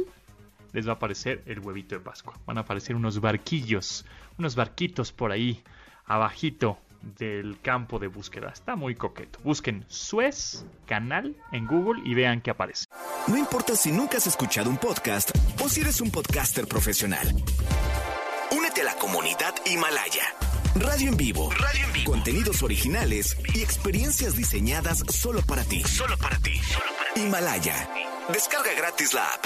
[0.71, 2.33] les va a aparecer el huevito de Pascua.
[2.45, 4.05] Van a aparecer unos barquillos,
[4.37, 5.63] unos barquitos por ahí,
[6.05, 8.49] abajito del campo de búsqueda.
[8.49, 9.39] Está muy coqueto.
[9.43, 12.85] Busquen Suez Canal en Google y vean qué aparece.
[13.27, 15.31] No importa si nunca has escuchado un podcast
[15.63, 17.27] o si eres un podcaster profesional.
[18.51, 20.23] Únete a la comunidad Himalaya.
[20.75, 21.49] Radio en vivo.
[21.51, 22.11] Radio en vivo.
[22.11, 25.83] Contenidos originales y experiencias diseñadas solo para ti.
[25.83, 26.57] Solo para ti.
[26.57, 27.21] Solo para ti.
[27.21, 27.89] Himalaya.
[28.31, 29.45] Descarga gratis la app.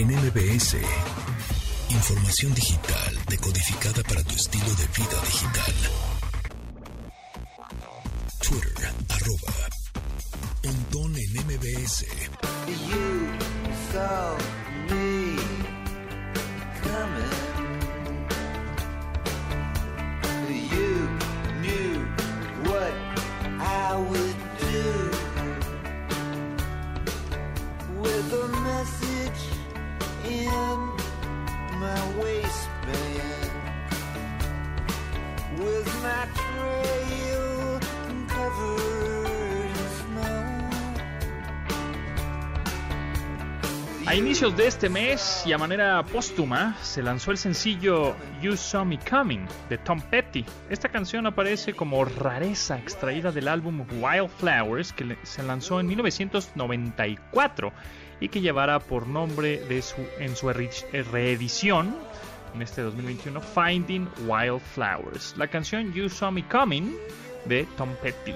[0.00, 0.76] En MBS.
[1.90, 5.74] Información digital decodificada para tu estilo de vida digital.
[8.40, 9.68] Twitter, arroba
[10.62, 12.06] Pontón en MBS.
[32.18, 33.50] Waistband.
[35.58, 37.80] With my trail
[38.28, 38.99] covered
[44.10, 48.84] A inicios de este mes y a manera póstuma se lanzó el sencillo You Saw
[48.84, 50.44] Me Coming de Tom Petty.
[50.68, 57.72] Esta canción aparece como rareza extraída del álbum Wildflowers que se lanzó en 1994
[58.18, 60.70] y que llevará por nombre de su, en su re-
[61.12, 61.94] reedición
[62.52, 65.36] en este 2021 Finding Wildflowers.
[65.36, 66.96] La canción You Saw Me Coming
[67.44, 68.34] de Tom Petty.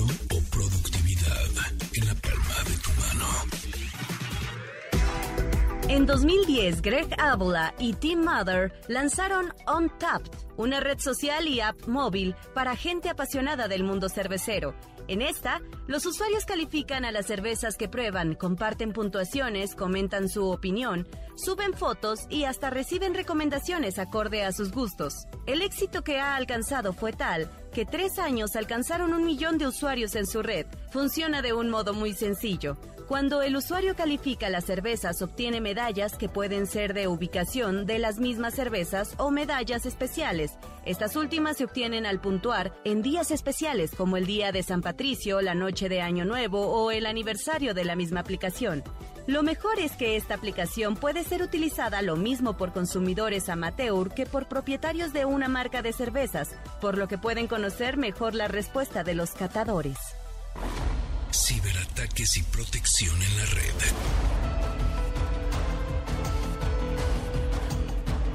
[0.00, 3.26] O productividad en la palma de tu mano.
[5.88, 12.34] En 2010, Greg Abola y Team Mother lanzaron Untapped, una red social y app móvil
[12.54, 14.74] para gente apasionada del mundo cervecero.
[15.06, 21.06] En esta, los usuarios califican a las cervezas que prueban, comparten puntuaciones, comentan su opinión,
[21.36, 25.26] suben fotos y hasta reciben recomendaciones acorde a sus gustos.
[25.46, 30.14] El éxito que ha alcanzado fue tal que tres años alcanzaron un millón de usuarios
[30.14, 30.66] en su red.
[30.90, 32.78] Funciona de un modo muy sencillo.
[33.08, 38.18] Cuando el usuario califica las cervezas, obtiene medallas que pueden ser de ubicación de las
[38.18, 40.52] mismas cervezas o medallas especiales.
[40.86, 45.42] Estas últimas se obtienen al puntuar en días especiales como el Día de San Patricio,
[45.42, 48.82] la Noche de Año Nuevo o el aniversario de la misma aplicación.
[49.26, 54.24] Lo mejor es que esta aplicación puede ser utilizada lo mismo por consumidores amateur que
[54.24, 59.04] por propietarios de una marca de cervezas, por lo que pueden conocer mejor la respuesta
[59.04, 59.98] de los catadores.
[61.34, 63.80] Ciberataques y protección en la red.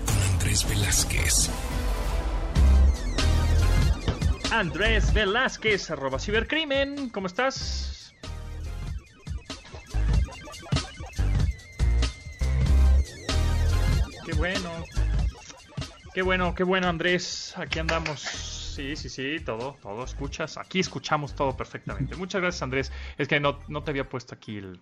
[0.05, 1.49] Con Andrés Velázquez.
[4.51, 8.13] Andrés Velázquez, arroba cibercrimen, ¿cómo estás?
[14.25, 14.83] Qué bueno.
[16.13, 18.58] Qué bueno, qué bueno Andrés, aquí andamos.
[18.79, 20.57] Sí, sí, sí, todo, todo escuchas.
[20.57, 22.15] Aquí escuchamos todo perfectamente.
[22.15, 22.91] Muchas gracias Andrés.
[23.17, 24.79] Es que no, no te había puesto aquí el,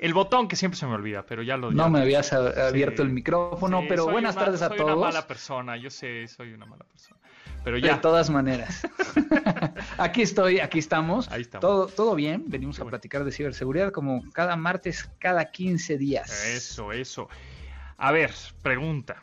[0.00, 3.02] El botón que siempre se me olvida, pero ya lo No ya- me habías abierto
[3.02, 3.08] Sí.
[3.08, 4.96] el micrófono, Sí, pero soy buenas una- tardes a soy todos.
[4.96, 7.16] una mala persona, yo sé, soy una mala persona.
[7.62, 8.86] Pero De ya, todas maneras.
[9.98, 11.28] aquí estoy, aquí estamos.
[11.30, 11.60] Ahí estamos.
[11.60, 12.44] Todo, todo bien.
[12.48, 12.90] Venimos Qué a bueno.
[12.96, 16.44] platicar de ciberseguridad como cada martes, cada 15 días.
[16.46, 17.28] Eso, eso.
[17.98, 19.16] A ver, pregunta.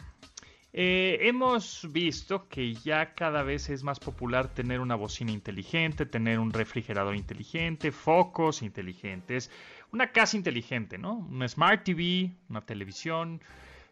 [0.77, 6.37] Eh, hemos visto que ya cada vez es más popular tener una bocina inteligente, tener
[6.37, 9.49] un refrigerador inteligente, focos inteligentes,
[9.93, 11.13] una casa inteligente, ¿no?
[11.31, 13.39] Una Smart TV, una televisión.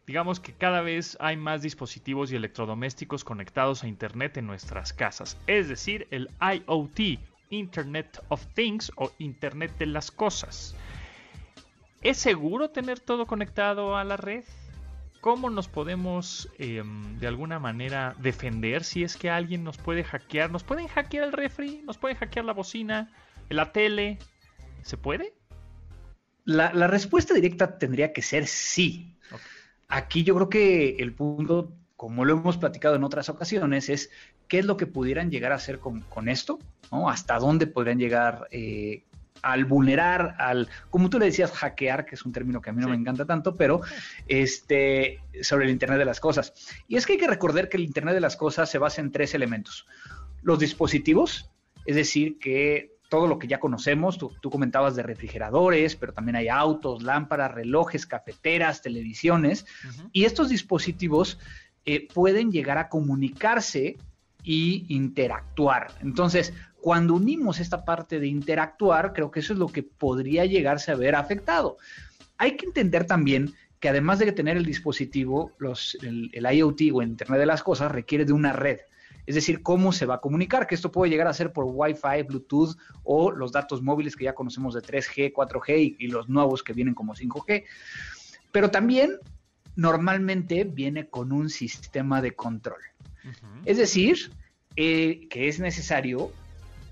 [0.05, 5.37] Digamos que cada vez hay más dispositivos y electrodomésticos conectados a Internet en nuestras casas.
[5.47, 7.17] Es decir, el IoT,
[7.49, 10.75] Internet of Things o Internet de las Cosas.
[12.01, 14.43] ¿Es seguro tener todo conectado a la red?
[15.23, 20.51] ¿Cómo nos podemos em, de alguna manera defender si es que alguien nos puede hackear?
[20.51, 21.81] ¿Nos pueden hackear el refri?
[21.85, 23.09] ¿Nos pueden hackear la bocina?
[23.47, 24.19] ¿La tele?
[24.81, 25.33] ¿Se puede?
[26.43, 29.15] La, la respuesta directa tendría que ser sí.
[29.87, 34.11] Aquí yo creo que el punto, como lo hemos platicado en otras ocasiones, es
[34.49, 36.59] qué es lo que pudieran llegar a hacer con, con esto,
[36.91, 37.09] ¿no?
[37.09, 39.05] Hasta dónde podrían llegar eh,
[39.43, 42.81] al vulnerar, al, como tú le decías, hackear, que es un término que a mí
[42.81, 42.91] no Sí.
[42.91, 43.81] me encanta tanto, pero
[44.27, 46.53] este, sobre el Internet de las Cosas.
[46.87, 49.11] Y es que hay que recordar que el Internet de las Cosas se basa en
[49.11, 49.85] tres elementos.
[50.41, 51.51] Los dispositivos,
[51.85, 56.35] es decir, que todo lo que ya conocemos, tú, tú comentabas de refrigeradores, pero también
[56.35, 59.65] hay autos, lámparas, relojes, cafeteras, televisiones,
[60.11, 61.37] y estos dispositivos
[61.85, 63.97] eh, pueden llegar a comunicarse
[64.43, 65.91] y interactuar.
[66.01, 66.53] Entonces,
[66.83, 70.95] cuando unimos esta parte de interactuar, creo que eso es lo que podría llegarse a
[70.95, 71.77] ver afectado.
[72.37, 77.01] Hay que entender también que además de tener el dispositivo, los, el, el IoT o
[77.01, 78.79] el Internet de las Cosas requiere de una red.
[79.25, 82.23] Es decir, cómo se va a comunicar, que esto puede llegar a ser por Wi-Fi,
[82.27, 86.63] Bluetooth o los datos móviles que ya conocemos de 3G, 4G y, y los nuevos
[86.63, 87.63] que vienen como 5G.
[88.51, 89.19] Pero también
[89.77, 92.81] normalmente viene con un sistema de control.
[93.63, 94.33] Es decir,
[94.75, 96.33] eh, que es necesario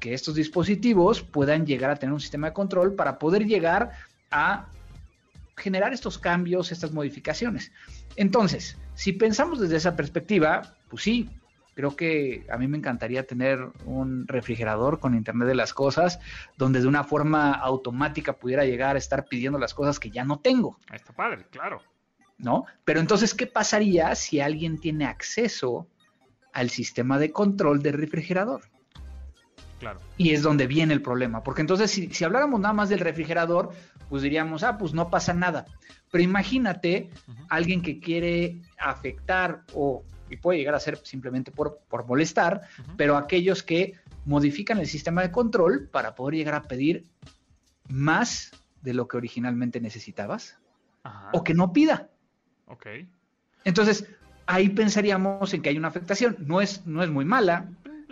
[0.02, 3.92] que estos dispositivos puedan llegar a tener un sistema de control para poder llegar
[4.32, 4.68] a
[5.56, 7.72] generar estos cambios, estas modificaciones.
[8.18, 11.30] Entonces, si pensamos desde esa perspectiva, pues sí,
[11.76, 16.20] creo que a mí me encantaría tener un refrigerador con Internet de las Cosas,
[16.58, 20.40] donde de una forma automática pudiera llegar a estar pidiendo las cosas que ya no
[20.40, 20.80] tengo.
[20.92, 21.82] Está padre, claro.
[22.40, 22.66] ¿no?
[22.84, 25.88] Pero entonces, ¿qué pasaría si alguien tiene acceso
[26.54, 28.71] al sistema de control del refrigerador?
[29.82, 30.00] Claro.
[30.16, 33.72] Y es donde viene el problema, porque entonces si, si habláramos nada más del refrigerador,
[34.10, 35.66] pues diríamos, ah, pues no pasa nada.
[36.12, 37.10] Pero imagínate
[37.50, 42.62] alguien que quiere afectar o y puede llegar a ser simplemente por, por molestar,
[42.96, 47.06] pero aquellos que modifican el sistema de control para poder llegar a pedir
[47.90, 50.58] más de lo que originalmente necesitabas
[51.04, 51.32] Ajá.
[51.34, 52.10] o que no pida.
[52.68, 52.88] Ok.
[53.66, 54.08] Entonces,
[54.46, 56.38] ahí pensaríamos en que hay una afectación.
[56.40, 57.70] No es, no es muy mala,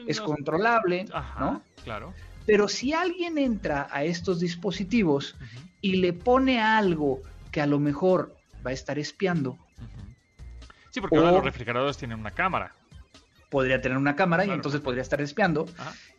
[0.09, 1.63] es No- controlable, Ajá, ¿no?
[1.83, 2.13] claro.
[2.45, 5.35] Pero si alguien entra a estos dispositivos
[5.81, 9.57] y le pone algo que a lo mejor va a estar espiando.
[10.89, 12.73] Sí, porque ahora los refrigeradores tienen una cámara.
[13.49, 15.65] podría tener una cámara y entonces podría estar espiando.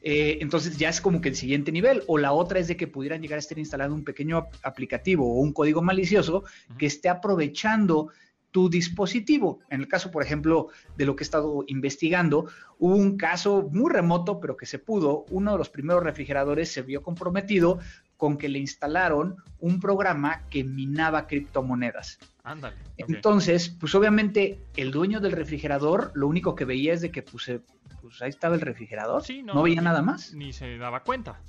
[0.02, 2.02] Eh, entonces ya es como que el siguiente nivel.
[2.08, 5.32] O la otra es de que pudieran llegar a estar instalado un pequeño ap- aplicativo
[5.32, 6.42] o un código malicioso
[6.76, 8.08] que esté aprovechando
[8.50, 9.60] tu dispositivo.
[9.70, 12.46] En el caso, por ejemplo, de lo que he estado investigando,
[12.78, 15.24] hubo un caso muy remoto, pero que se pudo.
[15.30, 17.78] Uno de los primeros refrigeradores se vio comprometido
[18.16, 22.18] con que le instalaron un programa que minaba criptomonedas.
[22.42, 22.76] Ándale.
[22.98, 27.48] Entonces, pues obviamente el dueño del refrigerador lo único que veía es de que pues,
[27.48, 27.60] eh,
[28.02, 31.40] pues ahí estaba el refrigerador, Sí, no, veía ni- nada más, Ni se daba cuenta.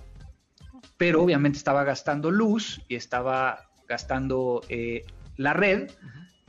[0.98, 5.06] pero obviamente estaba gastando luz y estaba gastando eh,
[5.38, 5.90] la red.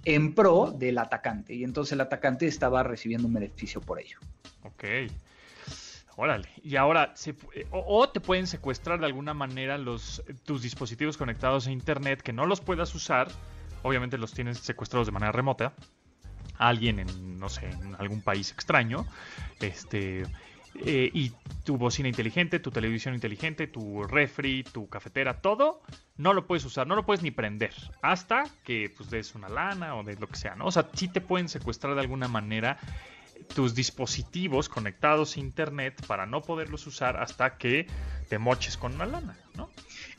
[0.05, 4.19] En pro del atacante y entonces el atacante estaba recibiendo un beneficio por ello.
[4.63, 4.85] Ok.
[6.17, 6.49] Órale.
[6.63, 11.71] Y ahora, eh, o, te pueden secuestrar de alguna manera los, tus dispositivos conectados a
[11.71, 13.29] Internet que no los puedas usar.
[13.83, 15.73] Obviamente los tienes secuestrados de manera remota.
[16.59, 19.07] Alguien en, no sé, en algún país extraño.
[19.61, 20.25] Este.
[20.75, 21.33] Eh, y
[21.65, 25.83] tu bocina inteligente, tu televisión inteligente, tu refri, tu cafetera, todo,
[26.17, 29.95] no lo puedes usar, no lo puedes ni prender hasta que pues des una lana
[29.97, 30.67] o de lo que sea, ¿no?
[30.67, 32.79] O sea, sí te pueden secuestrar de alguna manera
[33.55, 37.87] tus dispositivos conectados a internet para no poderlos usar hasta que
[38.29, 39.71] te moches con una lana, ¿no?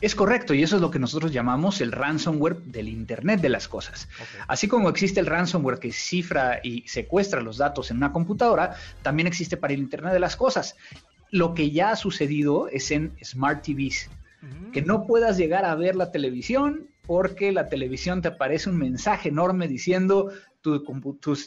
[0.03, 3.69] Es correcto, y eso es lo que nosotros llamamos el ransomware del Internet de las
[3.69, 4.09] cosas.
[4.49, 9.27] Así como existe el ransomware que cifra y secuestra los datos en una computadora, también
[9.27, 10.75] existe para el Internet de las cosas.
[11.31, 14.09] Lo que ya ha sucedido es en Smart TVs,
[14.73, 19.29] que no puedas llegar a ver la televisión porque la televisión te aparece un mensaje
[19.29, 20.83] enorme diciendo tu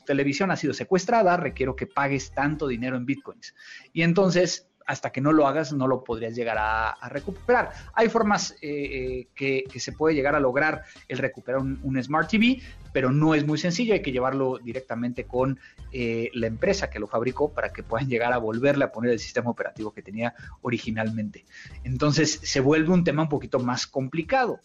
[0.07, 3.54] televisión ha sido secuestrada, requiero que pagues tanto dinero en bitcoins.
[3.92, 7.72] Y entonces, hasta que no lo hagas, no lo podrías llegar a, a recuperar.
[7.95, 12.03] Hay formas eh, eh, que, que se puede llegar a lograr el recuperar un, un
[12.03, 12.61] Smart TV,
[12.93, 15.59] pero no es muy sencillo, hay que llevarlo directamente con
[15.93, 19.18] eh, la empresa que lo fabricó para que puedan llegar a volverle a poner el
[19.18, 21.45] sistema operativo que tenía originalmente.
[21.84, 24.61] Entonces se vuelve un tema un poquito más complicado.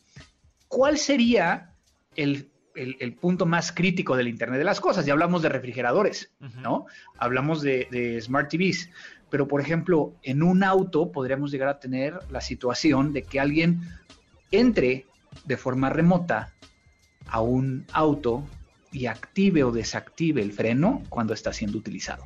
[0.68, 1.74] ¿Cuál sería
[2.16, 5.06] el, el- el punto más crítico del Internet de las Cosas?
[5.06, 6.86] Ya hablamos de refrigeradores, ¿no?
[7.18, 8.90] Hablamos de, de Smart TVs.
[9.32, 13.80] Pero, por ejemplo, en un auto podríamos llegar a tener la situación de que alguien
[14.52, 15.08] entre
[15.46, 16.54] de forma remota
[17.28, 18.46] a un auto
[18.92, 22.26] y active o desactive el freno cuando está siendo utilizado.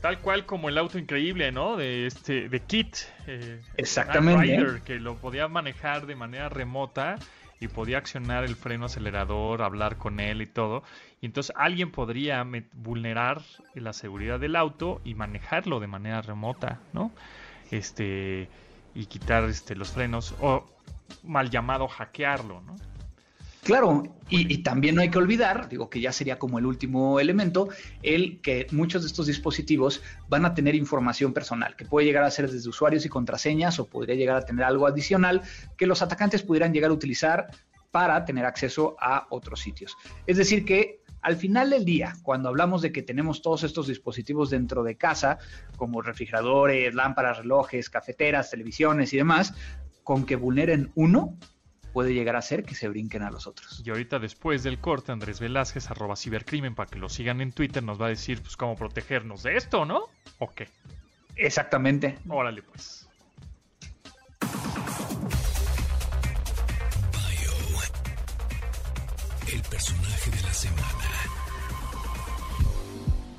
[0.00, 1.76] Tal cual como el auto increíble, ¿no?
[1.76, 2.96] De este, de Kit.
[3.26, 4.46] eh, Exactamente.
[4.46, 7.18] Rider, que lo podía manejar de manera remota
[7.60, 10.82] y podía accionar el freno acelerador, hablar con él y todo.
[11.20, 13.42] Y entonces alguien podría vulnerar
[13.74, 17.12] la seguridad del auto y manejarlo de manera remota, ¿no?
[17.70, 18.48] Este
[18.94, 20.66] y quitar este los frenos o
[21.22, 22.76] mal llamado hackearlo, ¿no?
[23.62, 27.68] Claro, y, también no hay que olvidar, digo que ya sería como el último elemento,
[28.02, 32.30] el que muchos de estos dispositivos van a tener información personal, que puede llegar a
[32.30, 35.42] ser desde usuarios y contraseñas o podría llegar a tener algo adicional
[35.76, 37.48] que los atacantes pudieran llegar a utilizar
[37.90, 39.96] para tener acceso a otros sitios.
[40.26, 44.48] Es decir, que al final del día, cuando hablamos de que tenemos todos estos dispositivos
[44.48, 45.38] dentro de casa,
[45.76, 49.52] como refrigeradores, lámparas, relojes, cafeteras, televisiones y demás,
[50.02, 51.36] con que vulneren uno,
[51.92, 53.82] puede llegar a ser que se brinquen a los otros.
[53.84, 57.82] Y ahorita después del corte, Andrés Velázquez, arroba cibercrimen, para que lo sigan en Twitter,
[57.82, 60.04] nos va a decir pues cómo protegernos de esto, ¿no?
[60.38, 60.68] ¿O qué?
[61.36, 62.18] Exactamente.
[62.28, 63.08] Órale pues.
[69.52, 71.39] El personaje de la semana.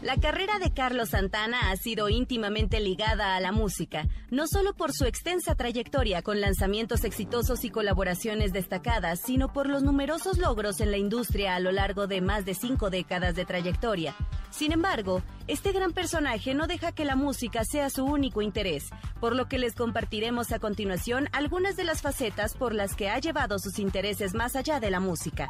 [0.02, 4.94] La carrera de Carlos Santana ha sido íntimamente ligada a la música, no solo por
[4.94, 10.90] su extensa trayectoria con lanzamientos exitosos y colaboraciones destacadas, sino por los numerosos logros en
[10.90, 14.16] la industria a lo largo de más de cinco décadas de trayectoria.
[14.50, 18.90] Sin embargo, este gran personaje no deja que la música sea su único interés,
[19.20, 23.20] por lo que les compartiremos a continuación algunas de las facetas por las que ha
[23.20, 25.48] llevado sus intereses más allá de la música.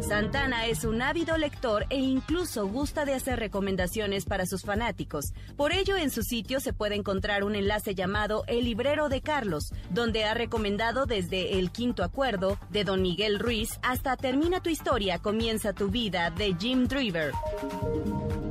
[0.00, 5.32] Santana es un ávido lector e incluso gusta de hacer recomendaciones para sus fanáticos.
[5.56, 9.72] Por ello, en su sitio se puede encontrar un enlace llamado El Librero de Carlos,
[9.88, 15.18] donde ha recomendado desde El Quinto Acuerdo de Don Miguel Ruiz hasta Termina tu historia,
[15.18, 17.32] comienza tu vida de Jim Driver.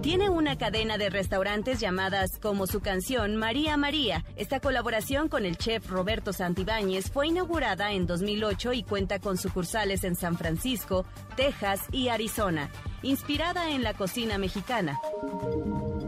[0.02, 4.24] Tiene una cadena de restaurantes llamadas como su canción María María.
[4.36, 10.04] Esta colaboración con el chef Roberto Santibáñez fue inaugurada en 2008 y cuenta con sucursales
[10.06, 12.72] en San Francisco, Texas y Arizona,
[13.04, 15.00] inspirada en la cocina mexicana.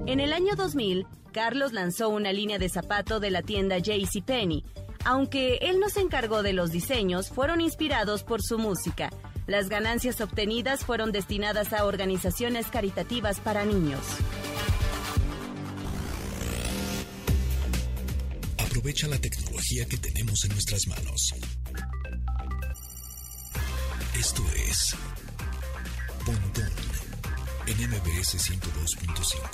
[0.06, 4.64] En el año 2000, Carlos lanzó una línea de zapato de la tienda JCPenney.
[5.06, 9.10] Aunque él no se encargó de los diseños, fueron inspirados por su música.
[9.48, 14.02] Las ganancias obtenidas fueron destinadas a organizaciones caritativas para niños.
[18.58, 21.34] Aprovecha la tecnología que tenemos en nuestras manos.
[24.16, 24.96] Esto es
[26.30, 26.72] Pontón
[27.66, 29.50] en MBS 102.5.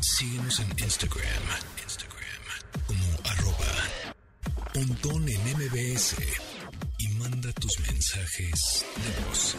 [0.00, 1.42] Síguenos en Instagram,
[1.82, 2.42] Instagram
[2.86, 3.72] como arroba
[4.72, 6.16] Pontón en MBS
[7.00, 9.56] y manda tus mensajes de voz.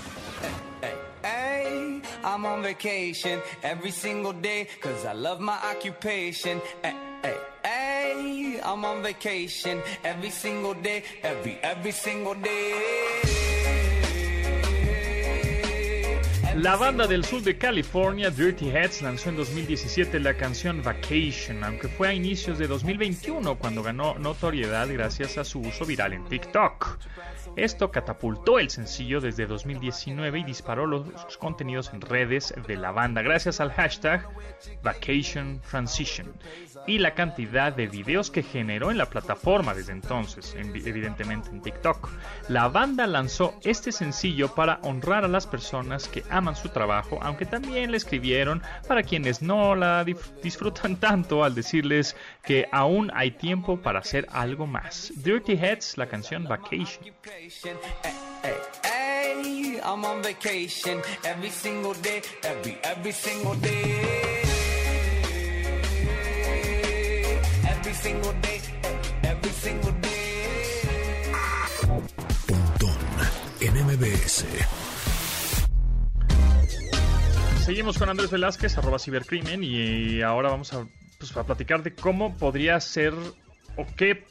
[1.21, 6.59] Hey, I'm on vacation every single day cause I love my occupation.
[6.81, 13.52] Hey, hey, hey, I'm on vacation every single day, every, every single day.
[16.57, 21.87] La banda del sur de California, Dirty Heads, lanzó en 2017 la canción Vacation, aunque
[21.87, 26.99] fue a inicios de 2021 cuando ganó notoriedad gracias a su uso viral en TikTok.
[27.55, 33.21] Esto catapultó el sencillo desde 2019 y disparó los contenidos en redes de la banda
[33.21, 34.27] gracias al hashtag
[34.81, 36.33] Vacation Transition
[36.87, 41.61] y la cantidad de videos que generó en la plataforma desde entonces, en- evidentemente en
[41.61, 42.09] TikTok.
[42.49, 47.45] La banda lanzó este sencillo para honrar a las personas que aman su trabajo, aunque
[47.45, 53.81] también le escribieron para quienes no la disfrutan tanto al decirles que aún hay tiempo
[53.81, 55.11] para hacer algo más.
[55.15, 57.13] Dirty Heads, la canción Vacation.
[57.43, 57.75] Hey,
[58.41, 64.41] hey, hey, I'm on vacation every single day, every, every single day.
[67.67, 68.61] Every single day,
[69.23, 71.33] every single day.
[73.59, 74.45] en MBS.
[77.65, 80.87] Seguimos con Andrés Velázquez, arroba cibercrimen, y ahora vamos a,
[81.17, 83.13] pues, a platicar de cómo podría ser
[83.75, 84.25] o qué,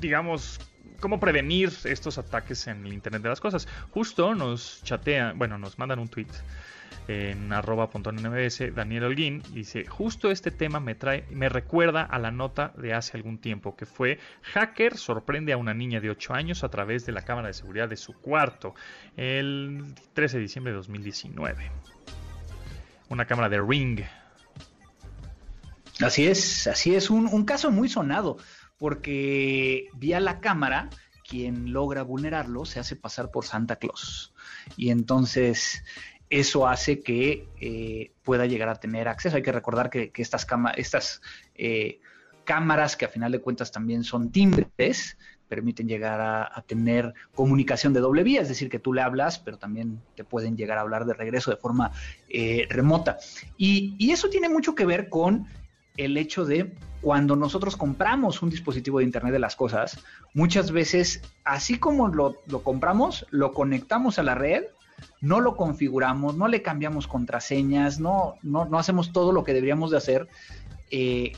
[0.00, 0.58] digamos,
[1.00, 3.68] cómo prevenir estos ataques en el Internet de las Cosas.
[3.90, 6.26] Justo nos chatean, bueno, nos mandan un tweet
[7.08, 12.30] en arroba mbs Daniel Holguín, dice, justo este tema me trae, me recuerda a la
[12.30, 16.64] nota de hace algún tiempo, que fue hacker sorprende a una niña de 8 años
[16.64, 18.74] a través de la cámara de seguridad de su cuarto,
[19.16, 19.84] el
[20.14, 21.70] 13 de diciembre de 2019.
[23.08, 24.00] Una cámara de Ring.
[26.00, 28.36] Así es, así es, un caso muy sonado,
[28.78, 30.90] porque vía la cámara,
[31.28, 34.32] quien logra vulnerarlo se hace pasar por Santa Claus.
[34.76, 35.82] Y entonces
[36.30, 39.36] eso hace que eh, pueda llegar a tener acceso.
[39.36, 41.20] Hay que recordar que, estas,
[41.54, 42.00] eh,
[42.44, 45.16] cámaras, que a final de cuentas también son timbres,
[45.48, 49.58] permiten llegar a, tener comunicación de doble vía, es decir, que tú le hablas, pero
[49.58, 51.92] también te pueden llegar a hablar de regreso de forma
[52.28, 53.18] eh, remota.
[53.56, 55.46] Y eso tiene mucho que ver con
[55.96, 60.00] el hecho de cuando nosotros compramos un dispositivo de Internet de las Cosas,
[60.34, 64.64] muchas veces, así como lo, lo compramos, lo conectamos a la red,
[65.20, 69.90] no lo configuramos, no le cambiamos contraseñas, no, no, no hacemos todo lo que deberíamos
[69.90, 70.28] de hacer.
[70.90, 71.32] eh,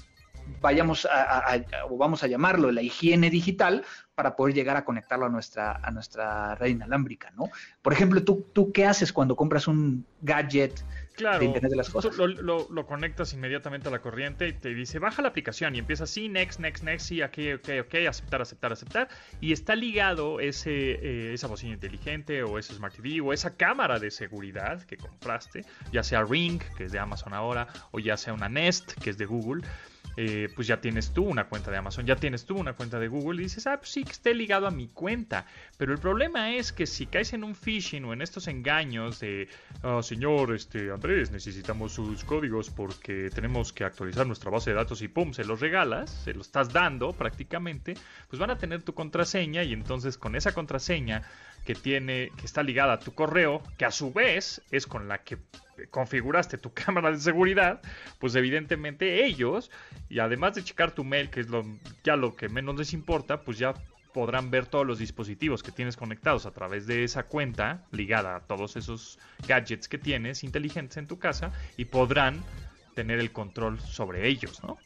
[0.60, 3.84] vayamos a, o vamos a llamarlo la higiene digital
[4.14, 7.50] para poder llegar a conectarlo a nuestra, a nuestra red inalámbrica, ¿no?
[7.82, 10.84] Por ejemplo, ¿tú, ¿tú qué haces cuando compras un gadget
[11.18, 12.16] Claro, de Internet de las tú Cosas?
[12.16, 15.78] Lo, lo- lo conectas inmediatamente a la corriente y te dice, baja la aplicación y
[15.80, 19.08] empieza así, next, next, next, sí, aquí, ok, ok, aceptar, aceptar, aceptar.
[19.40, 23.98] Y está ligado ese, eh, esa bocina inteligente o ese Smart TV o esa cámara
[23.98, 28.32] de seguridad que compraste, ya sea Ring, que es de Amazon ahora, o ya sea
[28.32, 29.62] una Nest, que es de Google.
[30.20, 33.06] Eh, pues ya tienes tú una cuenta de Amazon, ya tienes tú una cuenta de
[33.06, 35.46] Google y dices, ah, pues sí que esté ligado a mi cuenta.
[35.76, 39.48] Pero el problema es que si caes en un phishing o en estos engaños de,
[39.84, 45.02] ah, señor este, Andrés, necesitamos sus códigos porque tenemos que actualizar nuestra base de datos
[45.02, 47.94] y pum, se los regalas, se los estás dando prácticamente,
[48.28, 51.22] pues van a tener tu contraseña y entonces con esa contraseña
[51.64, 55.18] que tiene, que está ligada a tu correo, que a su vez es con la
[55.18, 55.38] que
[55.86, 57.80] configuraste tu cámara de seguridad,
[58.18, 59.70] pues evidentemente ellos,
[60.08, 61.64] y además de checar tu mail, que es lo,
[62.04, 63.74] ya lo que menos les importa, pues ya
[64.12, 68.40] podrán ver todos los dispositivos que tienes conectados a través de esa cuenta ligada a
[68.40, 72.42] todos esos gadgets que tienes inteligentes en tu casa y podrán
[72.94, 74.78] tener el control sobre ellos, ¿no?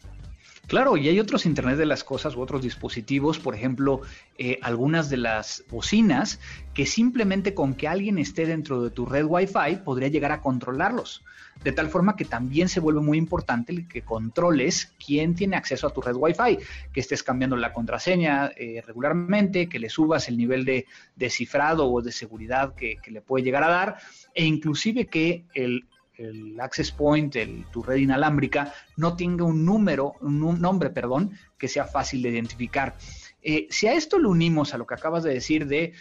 [0.68, 4.00] Claro, y hay otros Internet de las Cosas u otros dispositivos, por ejemplo,
[4.38, 6.40] eh, algunas de las bocinas
[6.72, 11.24] que simplemente con que alguien esté dentro de tu red Wi-Fi podría llegar a controlarlos.
[11.62, 15.86] De tal forma que también se vuelve muy importante el que controles quién tiene acceso
[15.86, 16.58] a tu red Wi-Fi,
[16.92, 20.86] que estés cambiando la contraseña eh, regularmente, que le subas el nivel de,
[21.16, 23.96] de cifrado o de seguridad que, que le puede llegar a dar,
[24.34, 25.86] e inclusive que el,
[26.22, 31.68] el access point, el, tu red inalámbrica, no tenga un número, un, nombre, perdón, que
[31.68, 32.96] sea fácil de identificar.
[33.42, 35.92] Eh, si a esto lo unimos a lo que acabas de decir de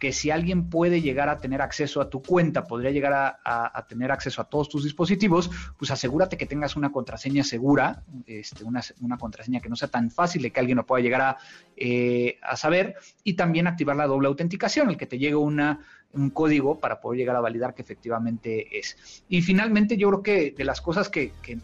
[0.00, 4.10] que si alguien puede llegar a tener acceso a tu cuenta, podría llegar a, tener
[4.10, 9.18] acceso a todos tus dispositivos, pues asegúrate que tengas una contraseña segura, este, una, una
[9.18, 11.36] contraseña que no sea tan fácil de que alguien lo pueda llegar a,
[11.76, 15.80] eh, a saber, y también activar la doble autenticación, el que te llegue una,
[16.12, 19.24] un código para poder llegar a validar que efectivamente es.
[19.28, 21.58] Y finalmente yo creo que de las cosas que, que-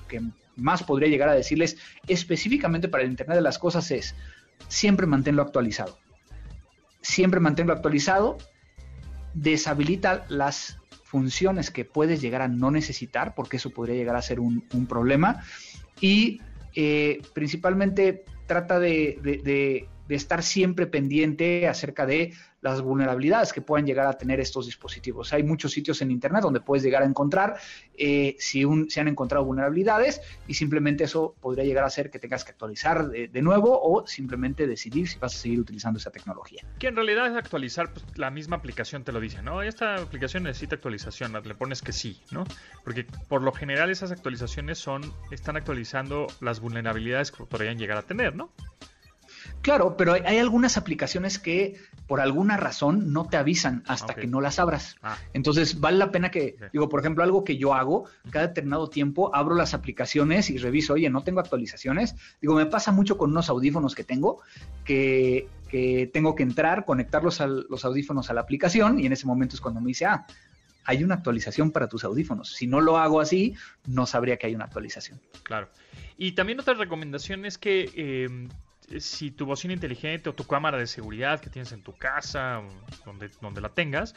[0.57, 1.77] más podría llegar a decirles
[2.09, 4.15] específicamente para el Internet de las Cosas es
[4.69, 5.99] siempre manténlo actualizado.
[7.03, 8.39] Siempre manténlo actualizado.
[9.35, 14.41] Deshabilita las funciones que puedes llegar a no necesitar, porque eso podría llegar a ser
[14.41, 15.43] un, problema.
[16.01, 16.41] Y
[16.75, 19.19] eh, principalmente trata de-
[20.09, 22.33] de estar siempre pendiente acerca de
[22.71, 25.33] las vulnerabilidades que puedan llegar a tener estos dispositivos.
[25.33, 27.57] Hay muchos sitios en Internet donde puedes llegar a encontrar
[27.97, 32.19] eh, si, un- si han encontrado vulnerabilidades y simplemente eso podría llegar a hacer que
[32.19, 36.11] tengas que actualizar de, de nuevo o simplemente decidir si vas a seguir utilizando esa
[36.11, 36.63] tecnología.
[36.79, 39.63] Que en realidad es actualizar, pues la misma aplicación te lo dice, ¿no?
[39.63, 42.45] Esta aplicación necesita actualización, le pones que sí, ¿no?
[42.85, 48.03] Porque por lo general esas actualizaciones son, están actualizando las vulnerabilidades que podrían llegar a
[48.03, 48.51] tener, ¿no?
[49.63, 51.77] Claro, pero hay algunas aplicaciones que
[52.07, 54.97] por alguna razón no te avisan hasta que no las abras.
[55.03, 58.89] Ah, Entonces vale la pena que, digo, por ejemplo, algo que yo hago, cada determinado
[58.89, 62.15] tiempo abro las aplicaciones y reviso, oye, no tengo actualizaciones.
[62.41, 64.41] Digo, me pasa mucho con unos audífonos que tengo,
[64.85, 69.27] que, que tengo que entrar, conectarlos a los audífonos a la aplicación y en ese
[69.27, 70.27] momento es cuando me dice, ah,
[70.85, 72.55] hay una actualización para tus audífonos.
[72.55, 73.55] Si no lo hago así,
[73.87, 75.21] no sabría que hay una actualización.
[75.43, 75.69] claro.
[76.19, 78.49] Y también otra recomendación es que eh,
[78.99, 82.63] si tu bocina inteligente o tu cámara de seguridad que tienes en tu casa,
[83.05, 84.15] donde, donde la tengas,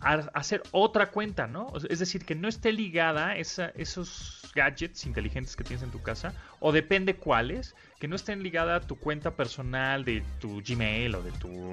[0.00, 1.72] hacer otra cuenta, ¿no?
[1.88, 6.34] Es decir, que no esté ligada esa, esos gadgets inteligentes que tienes en tu casa,
[6.60, 11.22] o depende cuáles, que no estén ligada a tu cuenta personal de tu Gmail o
[11.22, 11.72] de tu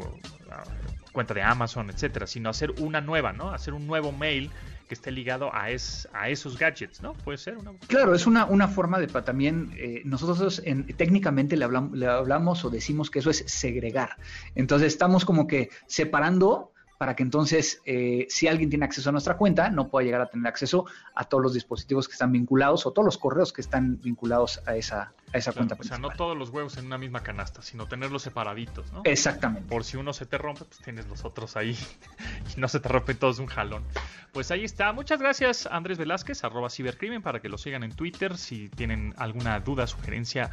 [0.49, 0.63] ah,
[1.11, 3.51] cuenta de Amazon, etcétera, sino hacer una nueva, ¿no?
[3.51, 4.51] Hacer un nuevo mail
[4.87, 7.13] que esté ligado a, es, a esos gadgets, ¿no?
[7.13, 7.71] Puede ser una...
[7.87, 12.65] Claro, es una, una forma de también, eh, nosotros en- técnicamente le hablamos, le hablamos
[12.65, 14.17] o decimos que eso es segregar.
[14.55, 16.72] Entonces estamos como que separando
[17.03, 20.27] para que entonces eh, si alguien tiene acceso a nuestra cuenta, no pueda llegar a
[20.27, 23.99] tener acceso a todos los dispositivos que están vinculados o todos los correos que están
[24.01, 27.21] vinculados a esa, a esa cuenta o sea, no todos los huevos en una misma
[27.21, 29.01] canasta, sino tenerlos separaditos, ¿no?
[29.03, 29.67] Exactamente.
[29.67, 31.77] Por si uno se te rompe, pues tienes los otros ahí
[32.55, 33.83] y no se te rompen todos de un jalón.
[34.31, 34.93] Pues ahí está.
[34.93, 38.37] Muchas gracias, Andrés Velázquez, arroba cibercrimen, para que lo sigan en Twitter.
[38.37, 40.51] Si tienen alguna duda, sugerencia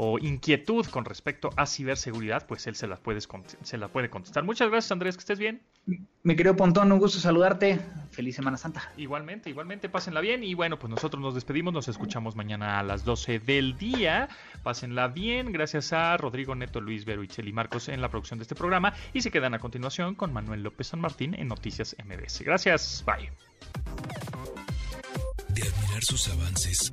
[0.00, 4.08] o inquietud con respecto a ciberseguridad, pues él se la, puedes cont- se la puede
[4.08, 4.44] contestar.
[4.44, 5.60] Muchas gracias, Andrés, que estés bien.
[6.22, 7.80] Mi querido Pontón, un gusto saludarte.
[8.12, 8.92] Feliz Semana Santa.
[8.96, 10.44] Igualmente, igualmente, pásenla bien.
[10.44, 14.28] Y bueno, pues nosotros nos despedimos, nos escuchamos mañana a las 12 del día.
[14.62, 15.50] Pásenla bien.
[15.52, 18.94] Gracias a Rodrigo Neto, Luis Vero, y Marcos en la producción de este programa.
[19.12, 22.42] Y se quedan a continuación con Manuel López San Martín en Noticias MBS.
[22.44, 23.30] Gracias, bye.
[25.54, 26.92] De admirar sus avances,